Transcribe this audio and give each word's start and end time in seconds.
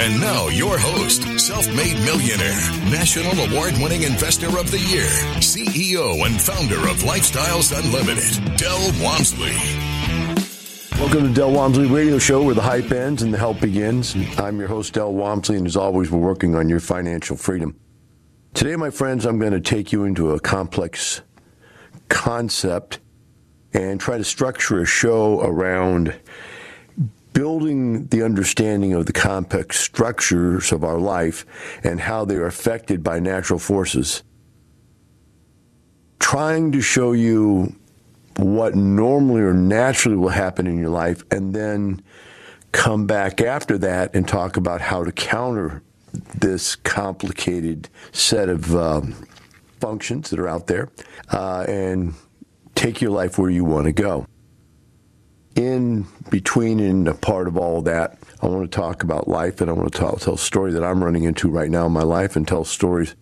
And 0.00 0.20
now, 0.20 0.48
your 0.48 0.78
host, 0.78 1.22
self 1.40 1.66
made 1.74 1.96
millionaire, 2.04 2.60
national 2.90 3.32
award 3.32 3.74
winning 3.78 4.02
investor 4.02 4.46
of 4.58 4.70
the 4.70 4.78
year, 4.78 5.08
CEO 5.38 6.24
and 6.24 6.40
founder 6.40 6.78
of 6.88 7.02
Lifestyles 7.02 7.76
Unlimited, 7.76 8.56
Del 8.56 8.92
Walmsley. 9.02 9.56
Welcome 11.00 11.28
to 11.28 11.34
Del 11.34 11.50
Walmsley 11.50 11.86
Radio 11.86 12.18
Show, 12.18 12.44
where 12.44 12.54
the 12.54 12.62
hype 12.62 12.92
ends 12.92 13.22
and 13.22 13.34
the 13.34 13.38
help 13.38 13.60
begins. 13.60 14.14
I'm 14.38 14.58
your 14.58 14.68
host, 14.68 14.92
Del 14.92 15.12
Walmsley, 15.12 15.56
and 15.56 15.66
as 15.66 15.76
always, 15.76 16.10
we're 16.10 16.20
working 16.20 16.54
on 16.54 16.68
your 16.68 16.80
financial 16.80 17.36
freedom. 17.36 17.76
Today, 18.54 18.76
my 18.76 18.90
friends, 18.90 19.26
I'm 19.26 19.38
going 19.40 19.52
to 19.52 19.60
take 19.60 19.92
you 19.92 20.04
into 20.04 20.30
a 20.30 20.40
complex 20.40 21.22
concept 22.08 23.00
and 23.72 24.00
try 24.00 24.18
to 24.18 24.24
structure 24.24 24.80
a 24.80 24.86
show 24.86 25.40
around 25.40 26.14
building 27.32 28.06
the 28.08 28.22
understanding 28.22 28.92
of 28.92 29.06
the 29.06 29.12
complex 29.12 29.80
structures 29.80 30.72
of 30.72 30.84
our 30.84 30.98
life 30.98 31.46
and 31.82 32.00
how 32.00 32.24
they 32.24 32.36
are 32.36 32.46
affected 32.46 33.02
by 33.02 33.18
natural 33.18 33.58
forces. 33.58 34.22
Trying 36.18 36.72
to 36.72 36.80
show 36.80 37.12
you 37.12 37.74
what 38.36 38.74
normally 38.74 39.42
or 39.42 39.54
naturally 39.54 40.16
will 40.16 40.30
happen 40.30 40.66
in 40.66 40.78
your 40.78 40.90
life, 40.90 41.22
and 41.30 41.54
then 41.54 42.02
come 42.72 43.06
back 43.06 43.40
after 43.40 43.76
that 43.78 44.14
and 44.14 44.26
talk 44.26 44.56
about 44.56 44.80
how 44.80 45.04
to 45.04 45.12
counter 45.12 45.82
this 46.38 46.76
complicated 46.76 47.88
set 48.12 48.48
of 48.48 48.74
um, 48.74 49.14
functions 49.80 50.30
that 50.30 50.38
are 50.38 50.48
out 50.48 50.66
there 50.66 50.90
uh, 51.30 51.64
and 51.68 52.14
take 52.74 53.00
your 53.00 53.10
life 53.10 53.38
where 53.38 53.50
you 53.50 53.64
want 53.64 53.84
to 53.84 53.92
go 53.92 54.26
in 55.54 56.06
between 56.30 56.80
and 56.80 57.08
a 57.08 57.14
part 57.14 57.46
of 57.46 57.56
all 57.56 57.78
of 57.78 57.84
that, 57.84 58.18
I 58.40 58.46
want 58.46 58.70
to 58.70 58.76
talk 58.76 59.02
about 59.02 59.28
life 59.28 59.60
and 59.60 59.70
I 59.70 59.74
want 59.74 59.92
to 59.92 59.98
tell, 59.98 60.16
tell 60.16 60.34
a 60.34 60.38
story 60.38 60.72
that 60.72 60.84
I'm 60.84 61.02
running 61.02 61.24
into 61.24 61.48
right 61.48 61.70
now 61.70 61.86
in 61.86 61.92
my 61.92 62.02
life 62.02 62.36
and 62.36 62.46
tell 62.46 62.64
stories 62.64 63.14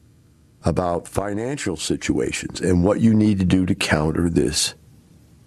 about 0.65 1.09
financial 1.09 1.77
situations 1.77 2.61
and 2.61 2.85
what 2.85 3.01
you 3.01 3.15
need 3.15 3.39
to 3.39 3.45
do 3.45 3.67
to 3.67 3.75
counter 3.75 4.29
this 4.29 4.75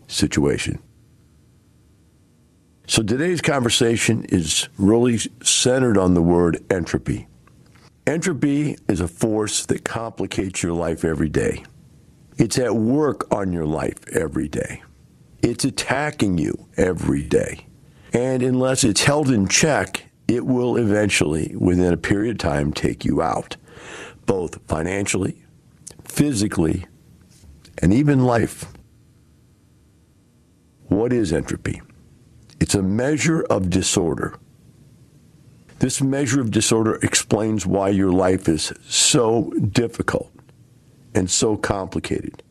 situation. 0.08 0.80
So 2.88 3.02
today's 3.02 3.42
conversation 3.42 4.26
is 4.26 4.68
really 4.78 5.20
centered 5.42 5.98
on 5.98 6.16
the 6.16 6.22
word 6.22 6.64
entropy. 6.70 7.28
Entropy 8.06 8.78
is 8.90 9.00
a 9.00 9.08
force 9.08 9.66
that 9.68 9.86
complicates 9.86 10.62
your 10.62 10.74
life 10.74 11.06
every 11.06 11.30
day. 11.30 11.64
It's 12.38 12.60
at 12.60 12.76
work 12.76 13.32
on 13.34 13.54
your 13.54 13.66
life 13.66 14.06
every 14.12 14.50
day. 14.50 14.84
It's 15.44 15.66
attacking 15.66 16.38
you 16.38 16.68
every 16.78 17.22
day. 17.22 17.68
And 18.14 18.42
unless 18.42 18.86
it's 18.86 19.04
held 19.04 19.30
in 19.30 19.50
check, 19.50 20.06
it 20.26 20.46
will 20.46 20.78
eventually, 20.78 21.54
within 21.58 21.92
a 21.92 21.98
period 21.98 22.36
of 22.36 22.38
time, 22.38 22.72
take 22.72 23.04
you 23.04 23.22
out, 23.22 23.58
both 24.26 24.66
financially, 24.68 25.44
physically, 26.06 26.86
and 27.82 27.94
even 27.94 28.24
life. 28.24 28.66
What 30.88 31.12
is 31.12 31.34
entropy? 31.34 31.82
It's 32.62 32.76
a 32.76 32.82
measure 32.82 33.44
of 33.44 33.70
disorder. 33.70 34.40
This 35.80 36.02
measure 36.02 36.40
of 36.40 36.52
disorder 36.52 36.96
explains 37.04 37.66
why 37.66 37.90
your 37.90 38.14
life 38.14 38.48
is 38.48 38.72
so 38.88 39.52
difficult 39.72 40.32
and 41.14 41.30
so 41.30 41.58
complicated. 41.58 42.42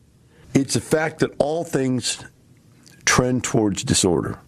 It's 0.53 0.75
the 0.75 0.81
fact 0.81 1.19
that 1.19 1.31
all 1.39 1.63
things 1.63 2.23
trend 3.05 3.43
towards 3.43 3.83
disorder. 3.83 4.39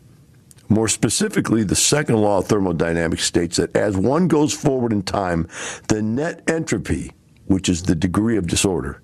More 0.68 0.88
specifically, 0.88 1.64
the 1.64 1.76
second 1.76 2.18
law 2.18 2.40
of 2.40 2.48
thermodynamics 2.48 3.24
states 3.24 3.58
that 3.58 3.76
as 3.76 3.96
one 3.96 4.28
goes 4.28 4.54
forward 4.54 4.92
in 4.92 5.04
time, 5.04 5.48
the 5.88 6.02
net 6.02 6.42
entropy, 6.50 7.12
which 7.46 7.70
is 7.70 7.84
the 7.84 7.96
degree 7.96 8.38
of 8.38 8.48
disorder, 8.48 9.02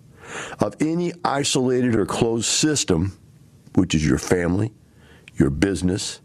of 0.60 0.76
any 0.80 1.14
isolated 1.24 1.96
or 1.96 2.06
closed 2.06 2.46
system, 2.46 3.18
which 3.76 3.94
is 3.94 4.06
your 4.06 4.18
family, 4.18 4.74
your 5.36 5.50
business, 5.50 6.22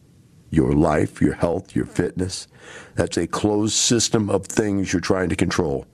your 0.51 0.73
life, 0.73 1.21
your 1.21 1.35
health, 1.35 1.77
your 1.77 1.87
fitness, 1.87 2.49
that's 2.95 3.19
a 3.19 3.27
closed 3.27 3.75
system 3.75 4.31
of 4.31 4.47
things 4.47 4.93
you're 4.93 5.01
trying 5.01 5.29
to 5.29 5.37
control. 5.37 5.87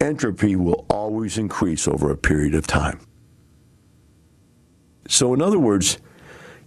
Entropy 0.00 0.56
will 0.56 0.86
always 0.88 1.38
increase 1.38 1.86
over 1.86 2.10
a 2.10 2.16
period 2.16 2.54
of 2.54 2.66
time. 2.66 3.00
So, 5.06 5.34
in 5.34 5.42
other 5.42 5.58
words, 5.58 5.98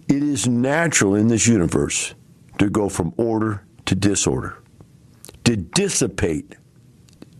it 0.08 0.22
is 0.22 0.46
natural 0.46 1.14
in 1.14 1.28
this 1.28 1.46
universe 1.46 2.14
to 2.58 2.68
go 2.68 2.88
from 2.88 3.14
order 3.16 3.66
to 3.86 3.94
disorder, 3.94 4.62
to 5.44 5.56
dissipate 5.56 6.56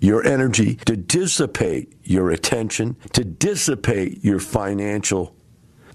your 0.01 0.25
energy, 0.27 0.75
to 0.75 0.97
dissipate 0.97 1.95
your 2.03 2.31
attention, 2.31 2.97
to 3.13 3.25
dissipate 3.25 4.23
your 4.23 4.39
financial 4.39 5.35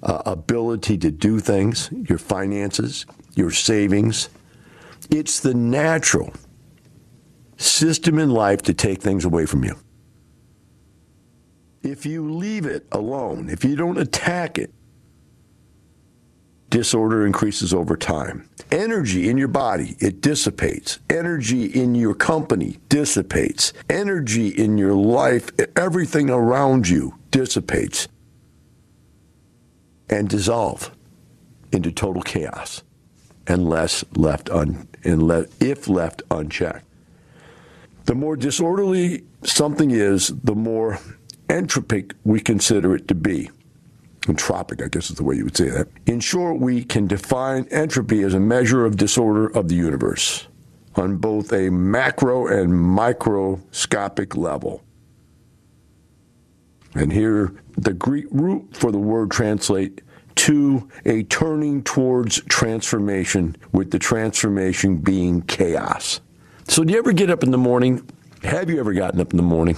uh, 0.01 0.21
ability 0.25 0.97
to 0.97 1.11
do 1.11 1.39
things, 1.39 1.89
your 1.91 2.17
finances, 2.17 3.05
your 3.35 3.51
savings. 3.51 4.29
It's 5.09 5.39
the 5.39 5.53
natural 5.53 6.33
system 7.57 8.17
in 8.17 8.29
life 8.29 8.61
to 8.63 8.73
take 8.73 9.01
things 9.01 9.25
away 9.25 9.45
from 9.45 9.63
you. 9.63 9.75
If 11.81 12.05
you 12.05 12.31
leave 12.31 12.65
it 12.65 12.87
alone, 12.91 13.49
if 13.49 13.63
you 13.63 13.75
don't 13.75 13.97
attack 13.97 14.57
it, 14.57 14.73
disorder 16.69 17.25
increases 17.25 17.73
over 17.73 17.97
time. 17.97 18.47
Energy 18.71 19.29
in 19.29 19.37
your 19.37 19.47
body, 19.47 19.95
it 19.99 20.21
dissipates. 20.21 20.99
Energy 21.09 21.65
in 21.65 21.95
your 21.95 22.13
company 22.13 22.77
dissipates. 22.87 23.73
Energy 23.89 24.49
in 24.49 24.77
your 24.77 24.93
life, 24.93 25.49
everything 25.75 26.29
around 26.29 26.87
you 26.87 27.15
dissipates 27.31 28.07
and 30.09 30.29
dissolve 30.29 30.91
into 31.71 31.91
total 31.91 32.21
chaos 32.21 32.83
unless 33.47 34.03
left 34.15 34.49
un, 34.49 34.87
unless, 35.03 35.47
if 35.59 35.87
left 35.87 36.21
unchecked. 36.29 36.85
The 38.05 38.15
more 38.15 38.35
disorderly 38.35 39.23
something 39.43 39.91
is, 39.91 40.29
the 40.43 40.55
more 40.55 40.99
entropic 41.47 42.13
we 42.23 42.39
consider 42.39 42.95
it 42.95 43.07
to 43.07 43.15
be 43.15 43.49
entropic, 44.29 44.83
I 44.83 44.87
guess 44.87 45.09
is 45.09 45.17
the 45.17 45.23
way 45.23 45.35
you 45.35 45.43
would 45.45 45.57
say 45.57 45.69
that. 45.69 45.87
In 46.05 46.19
short, 46.19 46.59
we 46.59 46.83
can 46.83 47.07
define 47.07 47.67
entropy 47.71 48.23
as 48.23 48.33
a 48.33 48.39
measure 48.39 48.85
of 48.85 48.97
disorder 48.97 49.47
of 49.47 49.67
the 49.67 49.75
universe 49.75 50.47
on 50.95 51.17
both 51.17 51.51
a 51.53 51.69
macro 51.69 52.47
and 52.47 52.73
microscopic 52.73 54.35
level. 54.35 54.83
And 56.95 57.13
here, 57.13 57.53
the 57.77 57.93
Greek 57.93 58.25
root 58.31 58.75
for 58.75 58.91
the 58.91 58.97
word 58.97 59.31
translate 59.31 60.01
to 60.35 60.87
a 61.05 61.23
turning 61.23 61.83
towards 61.83 62.41
transformation, 62.45 63.55
with 63.73 63.91
the 63.91 63.99
transformation 63.99 64.97
being 64.97 65.41
chaos. 65.43 66.21
So, 66.67 66.83
do 66.83 66.93
you 66.93 66.99
ever 66.99 67.11
get 67.11 67.29
up 67.29 67.43
in 67.43 67.51
the 67.51 67.57
morning? 67.57 68.09
Have 68.43 68.69
you 68.69 68.79
ever 68.79 68.93
gotten 68.93 69.19
up 69.19 69.31
in 69.31 69.37
the 69.37 69.43
morning 69.43 69.77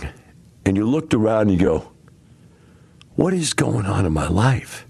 and 0.65 0.77
you 0.77 0.85
looked 0.85 1.13
around 1.13 1.49
and 1.49 1.51
you 1.51 1.65
go, 1.65 1.91
what 3.15 3.33
is 3.33 3.53
going 3.53 3.85
on 3.85 4.05
in 4.05 4.13
my 4.13 4.27
life? 4.27 4.85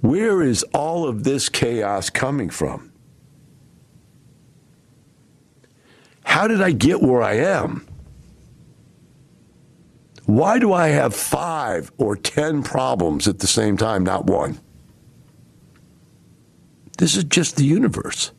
Where 0.00 0.42
is 0.42 0.62
all 0.74 1.08
of 1.08 1.24
this 1.24 1.48
chaos 1.48 2.10
coming 2.10 2.50
from? 2.50 2.92
How 6.24 6.46
did 6.46 6.60
I 6.60 6.70
get 6.70 7.00
where 7.00 7.22
I 7.22 7.34
am? 7.34 7.86
Why 10.26 10.58
do 10.58 10.72
I 10.72 10.88
have 10.88 11.14
five 11.14 11.90
or 11.96 12.14
ten 12.14 12.62
problems 12.62 13.26
at 13.26 13.38
the 13.38 13.46
same 13.46 13.76
time, 13.76 14.04
not 14.04 14.26
one? 14.26 14.60
This 16.98 17.16
is 17.16 17.24
just 17.24 17.56
the 17.56 17.64
universe 17.64 18.32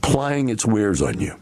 plying 0.00 0.48
its 0.48 0.64
wares 0.64 1.02
on 1.02 1.20
you. 1.20 1.36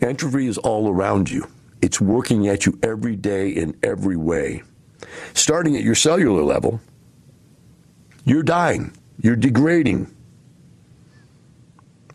Entropy 0.00 0.46
is 0.46 0.58
all 0.58 0.88
around 0.88 1.30
you. 1.30 1.48
It's 1.80 2.00
working 2.00 2.48
at 2.48 2.66
you 2.66 2.78
every 2.82 3.16
day 3.16 3.50
in 3.50 3.76
every 3.82 4.16
way. 4.16 4.62
Starting 5.34 5.76
at 5.76 5.82
your 5.82 5.94
cellular 5.94 6.42
level, 6.42 6.80
you're 8.24 8.42
dying, 8.42 8.92
you're 9.20 9.36
degrading. 9.36 10.14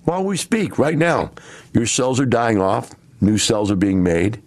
While 0.04 0.26
we 0.26 0.38
speak 0.38 0.78
right 0.78 0.98
now, 0.98 1.32
your 1.74 1.86
cells 1.86 2.20
are 2.20 2.26
dying 2.26 2.62
off, 2.62 2.92
new 3.22 3.38
cells 3.38 3.72
are 3.72 3.78
being 3.78 4.04
made. 4.04 4.42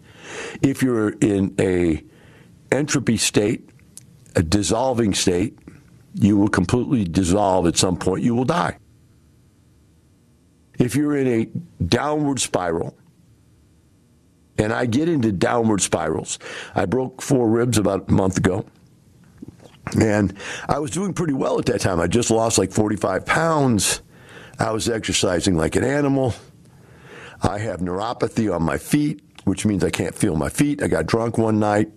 If 0.61 0.83
you're 0.83 1.11
in 1.11 1.55
a 1.59 2.05
entropy 2.71 3.17
state, 3.17 3.69
a 4.37 4.43
dissolving 4.43 5.15
state. 5.15 5.59
You 6.15 6.37
will 6.37 6.49
completely 6.49 7.05
dissolve 7.05 7.67
at 7.67 7.77
some 7.77 7.97
point. 7.97 8.23
You 8.23 8.35
will 8.35 8.45
die. 8.45 8.79
If 10.79 10.95
you're 10.95 11.17
in 11.17 11.27
a 11.27 11.85
downward 11.85 12.41
spiral, 12.41 12.97
and 14.59 14.73
I 14.73 14.87
get 14.87 15.09
into 15.09 15.33
downward 15.33 15.81
spirals, 15.81 16.39
I 16.75 16.87
broke 16.87 17.23
four 17.23 17.49
ribs 17.49 17.79
about 17.79 18.09
a 18.09 18.13
month 18.13 18.39
ago. 18.39 18.65
And 20.01 20.35
I 20.69 20.79
was 20.79 20.91
doing 20.91 21.13
pretty 21.13 21.33
well 21.33 21.59
at 21.59 21.67
that 21.67 21.81
time. 21.81 22.01
I 22.01 22.07
just 22.09 22.31
lost 22.31 22.59
like 22.59 22.73
45 22.73 23.25
pounds. 23.25 24.03
I 24.59 24.73
was 24.73 24.89
exercising 24.89 25.57
like 25.57 25.77
an 25.77 25.85
animal. 25.85 26.35
I 27.43 27.59
have 27.59 27.81
neuropathy 27.81 28.53
on 28.53 28.63
my 28.63 28.79
feet, 28.79 29.23
which 29.45 29.65
means 29.67 29.85
I 29.85 29.91
can't 29.91 30.15
feel 30.15 30.35
my 30.35 30.49
feet. 30.49 30.83
I 30.83 30.89
got 30.89 31.07
drunk 31.07 31.39
one 31.39 31.61
night, 31.61 31.91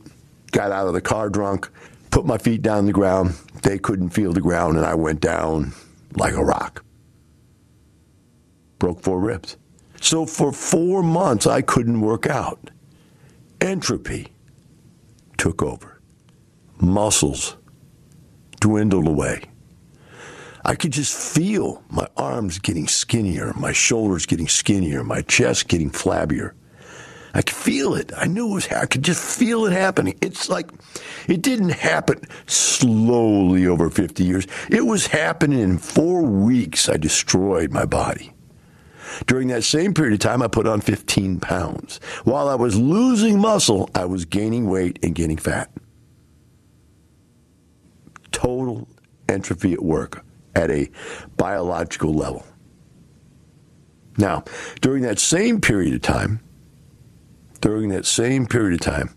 got 0.51 0.71
out 0.71 0.87
of 0.87 0.93
the 0.93 1.01
car 1.01 1.29
drunk, 1.29 1.69
put 2.11 2.25
my 2.25 2.37
feet 2.37 2.61
down 2.61 2.85
the 2.85 2.91
ground. 2.91 3.35
They 3.63 3.79
couldn't 3.79 4.09
feel 4.09 4.33
the 4.33 4.41
ground, 4.41 4.77
and 4.77 4.85
I 4.85 4.95
went 4.95 5.21
down 5.21 5.73
like 6.15 6.33
a 6.33 6.43
rock. 6.43 6.83
Broke 8.77 9.01
four 9.01 9.19
ribs. 9.19 9.57
So 10.01 10.25
for 10.25 10.51
four 10.51 11.03
months, 11.03 11.45
I 11.45 11.61
couldn't 11.61 12.01
work 12.01 12.25
out. 12.25 12.71
Entropy 13.61 14.33
took 15.37 15.61
over. 15.61 15.99
Muscles 16.79 17.57
dwindled 18.59 19.07
away. 19.07 19.43
I 20.65 20.75
could 20.75 20.91
just 20.91 21.15
feel 21.35 21.83
my 21.89 22.07
arms 22.17 22.59
getting 22.59 22.87
skinnier, 22.87 23.53
my 23.55 23.71
shoulders 23.71 24.25
getting 24.25 24.47
skinnier, 24.47 25.03
my 25.03 25.21
chest 25.21 25.67
getting 25.67 25.89
flabbier. 25.89 26.53
I 27.33 27.41
could 27.41 27.55
feel 27.55 27.93
it. 27.93 28.11
I 28.17 28.25
knew 28.25 28.49
it 28.49 28.53
was. 28.53 28.67
I 28.69 28.85
could 28.85 29.03
just 29.03 29.37
feel 29.37 29.65
it 29.65 29.71
happening. 29.71 30.17
It's 30.21 30.49
like 30.49 30.71
it 31.27 31.41
didn't 31.41 31.69
happen 31.69 32.21
slowly 32.47 33.67
over 33.67 33.89
50 33.89 34.23
years. 34.23 34.47
It 34.69 34.85
was 34.85 35.07
happening 35.07 35.59
in 35.59 35.77
four 35.77 36.23
weeks. 36.23 36.89
I 36.89 36.97
destroyed 36.97 37.71
my 37.71 37.85
body. 37.85 38.33
During 39.25 39.47
that 39.49 39.63
same 39.63 39.93
period 39.93 40.13
of 40.13 40.19
time, 40.19 40.41
I 40.41 40.47
put 40.47 40.67
on 40.67 40.81
15 40.81 41.39
pounds. 41.39 41.99
While 42.23 42.47
I 42.47 42.55
was 42.55 42.77
losing 42.77 43.39
muscle, 43.39 43.89
I 43.95 44.05
was 44.05 44.25
gaining 44.25 44.69
weight 44.69 44.99
and 45.03 45.15
gaining 45.15 45.37
fat. 45.37 45.71
Total 48.31 48.87
entropy 49.27 49.73
at 49.73 49.83
work 49.83 50.23
at 50.55 50.71
a 50.71 50.89
biological 51.37 52.13
level. 52.13 52.45
Now, 54.17 54.43
during 54.81 55.03
that 55.03 55.19
same 55.19 55.61
period 55.61 55.93
of 55.93 56.01
time, 56.01 56.41
during 57.61 57.89
that 57.89 58.05
same 58.05 58.45
period 58.45 58.73
of 58.73 58.81
time, 58.81 59.15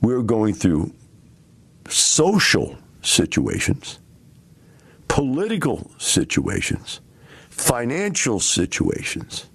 we're 0.00 0.22
going 0.22 0.54
through 0.54 0.92
social 1.88 2.76
situations, 3.02 4.00
political 5.08 5.90
situations, 5.98 7.00
financial 7.54 8.40
situations, 8.40 9.46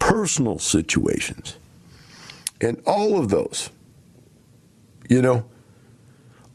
personal 0.00 0.58
situations. 0.58 1.56
And 2.60 2.82
all 2.84 3.18
of 3.18 3.28
those, 3.28 3.70
you 5.08 5.22
know, 5.22 5.44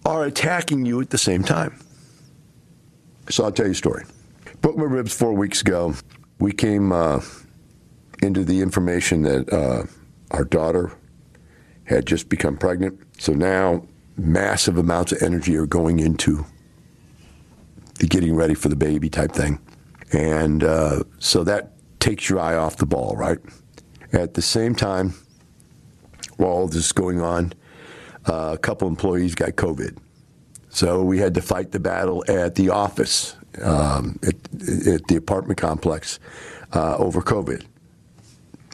are 0.05 0.25
attacking 0.25 0.85
you 0.85 0.99
at 0.99 1.09
the 1.09 1.17
same 1.17 1.43
time. 1.43 1.79
So 3.29 3.45
I'll 3.45 3.51
tell 3.51 3.65
you 3.65 3.71
a 3.71 3.75
story. 3.75 4.05
Broke 4.61 4.77
my 4.77 4.83
ribs 4.83 5.13
four 5.13 5.33
weeks 5.33 5.61
ago. 5.61 5.93
We 6.39 6.51
came 6.51 6.91
uh, 6.91 7.21
into 8.21 8.43
the 8.43 8.61
information 8.61 9.21
that 9.21 9.51
uh, 9.53 9.83
our 10.31 10.43
daughter 10.43 10.91
had 11.85 12.05
just 12.05 12.27
become 12.27 12.57
pregnant. 12.57 12.99
So 13.21 13.33
now 13.33 13.83
massive 14.17 14.77
amounts 14.77 15.13
of 15.13 15.21
energy 15.21 15.55
are 15.55 15.65
going 15.65 15.99
into 15.99 16.45
the 17.99 18.07
getting 18.07 18.35
ready 18.35 18.53
for 18.53 18.67
the 18.67 18.75
baby 18.75 19.09
type 19.09 19.31
thing. 19.31 19.59
And 20.11 20.63
uh, 20.63 21.03
so 21.19 21.43
that 21.43 21.73
takes 21.99 22.29
your 22.29 22.39
eye 22.39 22.55
off 22.55 22.77
the 22.77 22.85
ball, 22.85 23.15
right? 23.15 23.39
At 24.11 24.33
the 24.33 24.41
same 24.41 24.73
time, 24.73 25.13
while 26.37 26.51
all 26.51 26.67
this 26.67 26.85
is 26.85 26.91
going 26.91 27.21
on, 27.21 27.53
uh, 28.27 28.51
a 28.53 28.57
couple 28.57 28.87
employees 28.87 29.35
got 29.35 29.51
COVID. 29.51 29.97
So 30.69 31.03
we 31.03 31.17
had 31.19 31.33
to 31.33 31.41
fight 31.41 31.71
the 31.71 31.79
battle 31.79 32.23
at 32.27 32.55
the 32.55 32.69
office, 32.69 33.35
um, 33.61 34.19
at, 34.23 34.35
at, 34.87 35.07
the 35.07 35.15
apartment 35.17 35.59
complex 35.59 36.19
uh, 36.73 36.95
over 36.97 37.21
COVID. 37.21 37.65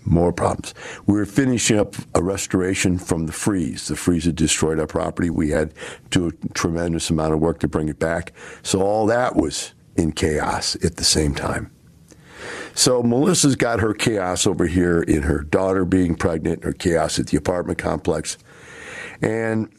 More 0.03 0.31
problems. 0.31 0.75
We 1.07 1.15
were 1.15 1.25
finishing 1.25 1.79
up 1.79 1.95
a 2.13 2.21
restoration 2.21 2.99
from 2.99 3.25
the 3.25 3.31
freeze. 3.31 3.87
The 3.87 3.95
freeze 3.95 4.25
had 4.25 4.35
destroyed 4.35 4.79
our 4.79 4.85
property. 4.85 5.31
We 5.31 5.49
had 5.49 5.73
to 6.11 6.29
do 6.29 6.37
a 6.43 6.53
tremendous 6.53 7.09
amount 7.09 7.33
of 7.33 7.39
work 7.39 7.59
to 7.61 7.67
bring 7.67 7.89
it 7.89 7.97
back. 7.97 8.33
So 8.61 8.81
all 8.81 9.07
that 9.07 9.35
was 9.35 9.73
in 9.95 10.11
chaos 10.11 10.75
at 10.83 10.97
the 10.97 11.03
same 11.03 11.33
time. 11.35 11.71
So 12.73 13.01
Melissa's 13.01 13.55
got 13.55 13.79
her 13.79 13.93
chaos 13.93 14.45
over 14.45 14.67
here 14.67 15.01
in 15.01 15.23
her 15.23 15.39
daughter 15.41 15.85
being 15.85 16.15
pregnant, 16.15 16.63
her 16.63 16.73
chaos 16.73 17.17
at 17.19 17.27
the 17.27 17.37
apartment 17.37 17.77
complex. 17.77 18.37
And 19.21 19.69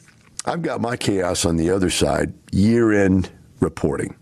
I've 0.47 0.63
got 0.63 0.81
my 0.81 0.97
chaos 0.97 1.45
on 1.45 1.57
the 1.57 1.71
other 1.71 1.91
side, 1.91 2.33
year 2.53 2.93
end 2.93 3.31
reporting. 3.61 4.17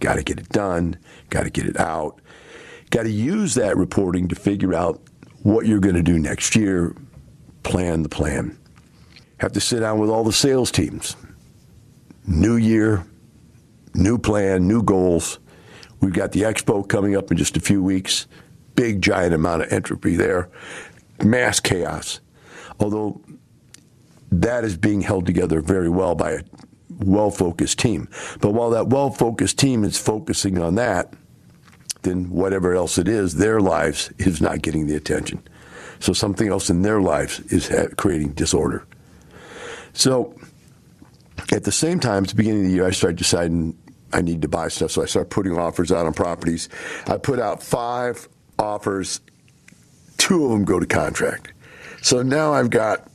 Got 0.00 0.14
to 0.16 0.22
get 0.22 0.40
it 0.40 0.48
done, 0.48 0.98
got 1.30 1.44
to 1.44 1.50
get 1.50 1.66
it 1.66 1.78
out, 1.78 2.20
got 2.90 3.04
to 3.04 3.10
use 3.10 3.54
that 3.54 3.76
reporting 3.76 4.28
to 4.28 4.34
figure 4.34 4.74
out 4.74 5.00
what 5.42 5.66
you're 5.66 5.80
going 5.80 5.94
to 5.94 6.02
do 6.02 6.18
next 6.18 6.56
year, 6.56 6.94
plan 7.62 8.02
the 8.02 8.08
plan. 8.08 8.58
Have 9.38 9.52
to 9.52 9.60
sit 9.60 9.80
down 9.80 9.98
with 9.98 10.10
all 10.10 10.24
the 10.24 10.32
sales 10.32 10.70
teams. 10.70 11.14
New 12.26 12.56
year, 12.56 13.06
new 13.96 14.18
plan, 14.18 14.68
new 14.68 14.82
goals. 14.82 15.38
We've 16.00 16.12
got 16.12 16.32
the 16.32 16.42
expo 16.42 16.86
coming 16.86 17.16
up 17.16 17.30
in 17.30 17.36
just 17.36 17.56
a 17.56 17.60
few 17.60 17.82
weeks. 17.82 18.26
Big, 18.74 19.00
giant 19.00 19.34
amount 19.34 19.62
of 19.62 19.72
entropy 19.72 20.16
there. 20.16 20.50
Mass 21.24 21.60
chaos. 21.60 22.20
Although 22.78 23.20
that 24.30 24.64
is 24.64 24.76
being 24.76 25.00
held 25.00 25.26
together 25.26 25.60
very 25.60 25.88
well 25.88 26.14
by 26.14 26.32
a 26.32 26.40
well 26.90 27.30
focused 27.30 27.78
team. 27.78 28.08
But 28.40 28.52
while 28.52 28.70
that 28.70 28.88
well 28.88 29.10
focused 29.10 29.58
team 29.58 29.84
is 29.84 29.98
focusing 29.98 30.58
on 30.58 30.74
that, 30.74 31.12
then 32.02 32.30
whatever 32.30 32.74
else 32.74 32.98
it 32.98 33.08
is, 33.08 33.36
their 33.36 33.60
lives 33.60 34.12
is 34.18 34.40
not 34.40 34.62
getting 34.62 34.86
the 34.86 34.96
attention. 34.96 35.42
So 35.98 36.12
something 36.12 36.48
else 36.48 36.68
in 36.70 36.82
their 36.82 37.00
lives 37.00 37.40
is 37.40 37.72
creating 37.96 38.32
disorder. 38.32 38.86
So 39.92 40.38
at 41.50 41.64
the 41.64 41.72
same 41.72 42.00
time, 42.00 42.24
at 42.24 42.30
the 42.30 42.36
beginning 42.36 42.60
of 42.60 42.66
the 42.66 42.74
year, 42.74 42.86
I 42.86 42.90
started 42.90 43.16
deciding 43.16 43.76
I 44.12 44.22
need 44.22 44.42
to 44.42 44.48
buy 44.48 44.68
stuff. 44.68 44.92
So 44.92 45.02
I 45.02 45.06
started 45.06 45.30
putting 45.30 45.58
offers 45.58 45.90
out 45.92 46.06
on 46.06 46.14
properties. 46.14 46.68
I 47.06 47.18
put 47.18 47.38
out 47.38 47.62
five 47.62 48.28
offers, 48.58 49.20
two 50.16 50.44
of 50.44 50.50
them 50.50 50.64
go 50.64 50.80
to 50.80 50.86
contract. 50.86 51.52
So 52.02 52.22
now 52.22 52.52
I've 52.52 52.70
got 52.70 53.08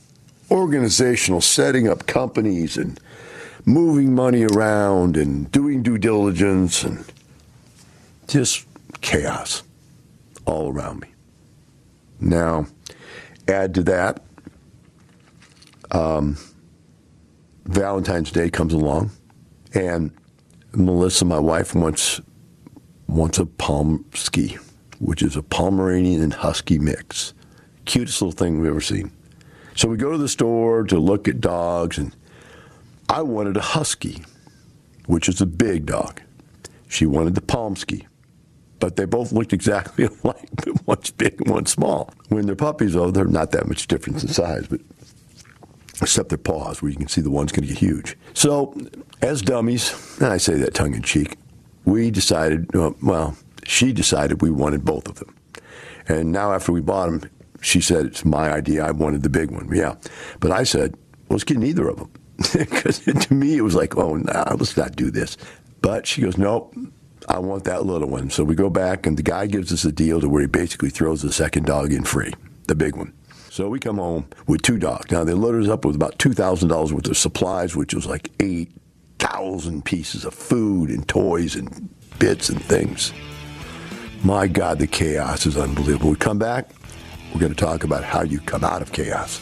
organizational 0.50 1.40
setting 1.40 1.88
up 1.88 2.06
companies 2.06 2.76
and 2.76 3.00
moving 3.64 4.14
money 4.14 4.44
around 4.44 5.16
and 5.16 5.50
doing 5.50 5.82
due 5.82 5.98
diligence 5.98 6.82
and 6.82 7.04
just 8.28 8.66
chaos 9.00 9.62
all 10.44 10.72
around 10.72 11.00
me. 11.00 11.08
Now, 12.20 12.66
add 13.48 13.74
to 13.74 13.82
that, 13.84 14.22
um, 15.90 16.36
Valentine's 17.64 18.30
Day 18.30 18.50
comes 18.50 18.72
along, 18.72 19.10
and 19.74 20.10
Melissa, 20.74 21.24
my 21.24 21.38
wife, 21.38 21.74
wants 21.74 22.20
wants 23.06 23.38
a 23.38 23.44
Pomsky, 23.44 24.58
which 24.98 25.22
is 25.22 25.36
a 25.36 25.42
Pomeranian 25.42 26.22
and 26.22 26.32
Husky 26.32 26.78
mix. 26.78 27.34
Cutest 27.84 28.22
little 28.22 28.32
thing 28.32 28.58
we've 28.58 28.70
ever 28.70 28.80
seen. 28.80 29.12
So 29.74 29.88
we 29.88 29.96
go 29.96 30.12
to 30.12 30.18
the 30.18 30.28
store 30.28 30.84
to 30.84 30.98
look 30.98 31.28
at 31.28 31.40
dogs, 31.40 31.98
and 31.98 32.14
I 33.08 33.22
wanted 33.22 33.56
a 33.56 33.60
Husky, 33.60 34.22
which 35.06 35.28
is 35.28 35.40
a 35.40 35.46
big 35.46 35.86
dog. 35.86 36.22
She 36.88 37.04
wanted 37.04 37.34
the 37.34 37.42
Pomsky, 37.42 38.06
but 38.80 38.96
they 38.96 39.04
both 39.04 39.32
looked 39.32 39.52
exactly 39.52 40.04
alike, 40.24 40.48
one's 40.86 41.10
big 41.10 41.40
and 41.40 41.50
one's 41.50 41.72
small. 41.72 42.10
When 42.28 42.46
they're 42.46 42.56
puppies, 42.56 42.94
though, 42.94 43.10
they're 43.10 43.24
not 43.24 43.52
that 43.52 43.68
much 43.68 43.88
difference 43.88 44.22
in 44.22 44.28
size, 44.30 44.66
but 44.68 44.80
except 46.00 46.28
their 46.30 46.38
paws, 46.38 46.80
where 46.80 46.90
you 46.90 46.96
can 46.96 47.08
see 47.08 47.20
the 47.20 47.30
one's 47.30 47.52
going 47.52 47.66
to 47.66 47.72
get 47.72 47.78
huge. 47.78 48.16
So, 48.34 48.76
as 49.20 49.42
dummies, 49.42 50.18
and 50.20 50.32
I 50.32 50.38
say 50.38 50.54
that 50.54 50.74
tongue 50.74 50.94
in 50.94 51.02
cheek, 51.02 51.36
we 51.84 52.10
decided, 52.10 52.74
uh, 52.74 52.92
well, 53.02 53.36
she 53.64 53.92
decided 53.92 54.42
we 54.42 54.50
wanted 54.50 54.84
both 54.84 55.08
of 55.08 55.16
them. 55.16 55.36
And 56.08 56.32
now, 56.32 56.52
after 56.52 56.72
we 56.72 56.80
bought 56.80 57.06
them, 57.06 57.30
she 57.60 57.80
said, 57.80 58.06
It's 58.06 58.24
my 58.24 58.52
idea. 58.52 58.84
I 58.84 58.90
wanted 58.90 59.22
the 59.22 59.30
big 59.30 59.50
one. 59.50 59.68
Yeah. 59.72 59.94
But 60.40 60.50
I 60.50 60.64
said, 60.64 60.92
Well, 61.28 61.36
let's 61.36 61.44
get 61.44 61.58
neither 61.58 61.88
of 61.88 61.98
them. 61.98 62.10
Because 62.52 62.98
to 63.26 63.34
me, 63.34 63.56
it 63.56 63.62
was 63.62 63.74
like, 63.74 63.96
Oh, 63.96 64.16
nah, 64.16 64.54
let's 64.58 64.76
not 64.76 64.96
do 64.96 65.10
this. 65.10 65.36
But 65.80 66.06
she 66.06 66.22
goes, 66.22 66.36
Nope. 66.36 66.74
I 67.28 67.38
want 67.38 67.64
that 67.64 67.86
little 67.86 68.08
one. 68.08 68.30
So 68.30 68.42
we 68.42 68.56
go 68.56 68.68
back, 68.68 69.06
and 69.06 69.16
the 69.16 69.22
guy 69.22 69.46
gives 69.46 69.72
us 69.72 69.84
a 69.84 69.92
deal 69.92 70.20
to 70.20 70.28
where 70.28 70.40
he 70.40 70.48
basically 70.48 70.90
throws 70.90 71.22
the 71.22 71.32
second 71.32 71.66
dog 71.66 71.92
in 71.92 72.02
free, 72.02 72.34
the 72.66 72.74
big 72.74 72.96
one. 72.96 73.12
So 73.52 73.68
we 73.68 73.80
come 73.80 73.98
home 73.98 74.28
with 74.46 74.62
two 74.62 74.78
dogs. 74.78 75.10
Now 75.10 75.24
they 75.24 75.34
loaded 75.34 75.64
us 75.64 75.68
up 75.68 75.84
with 75.84 75.94
about 75.94 76.18
two 76.18 76.32
thousand 76.32 76.70
dollars 76.70 76.90
worth 76.90 77.06
of 77.06 77.18
supplies, 77.18 77.76
which 77.76 77.92
was 77.92 78.06
like 78.06 78.30
eight 78.40 78.70
thousand 79.18 79.84
pieces 79.84 80.24
of 80.24 80.32
food 80.32 80.88
and 80.88 81.06
toys 81.06 81.54
and 81.54 81.90
bits 82.18 82.48
and 82.48 82.64
things. 82.64 83.12
My 84.24 84.46
God, 84.46 84.78
the 84.78 84.86
chaos 84.86 85.44
is 85.44 85.58
unbelievable. 85.58 86.08
We 86.08 86.16
come 86.16 86.38
back, 86.38 86.70
we're 87.34 87.40
going 87.40 87.52
to 87.52 87.64
talk 87.64 87.84
about 87.84 88.04
how 88.04 88.22
you 88.22 88.40
come 88.40 88.64
out 88.64 88.80
of 88.80 88.90
chaos. 88.90 89.38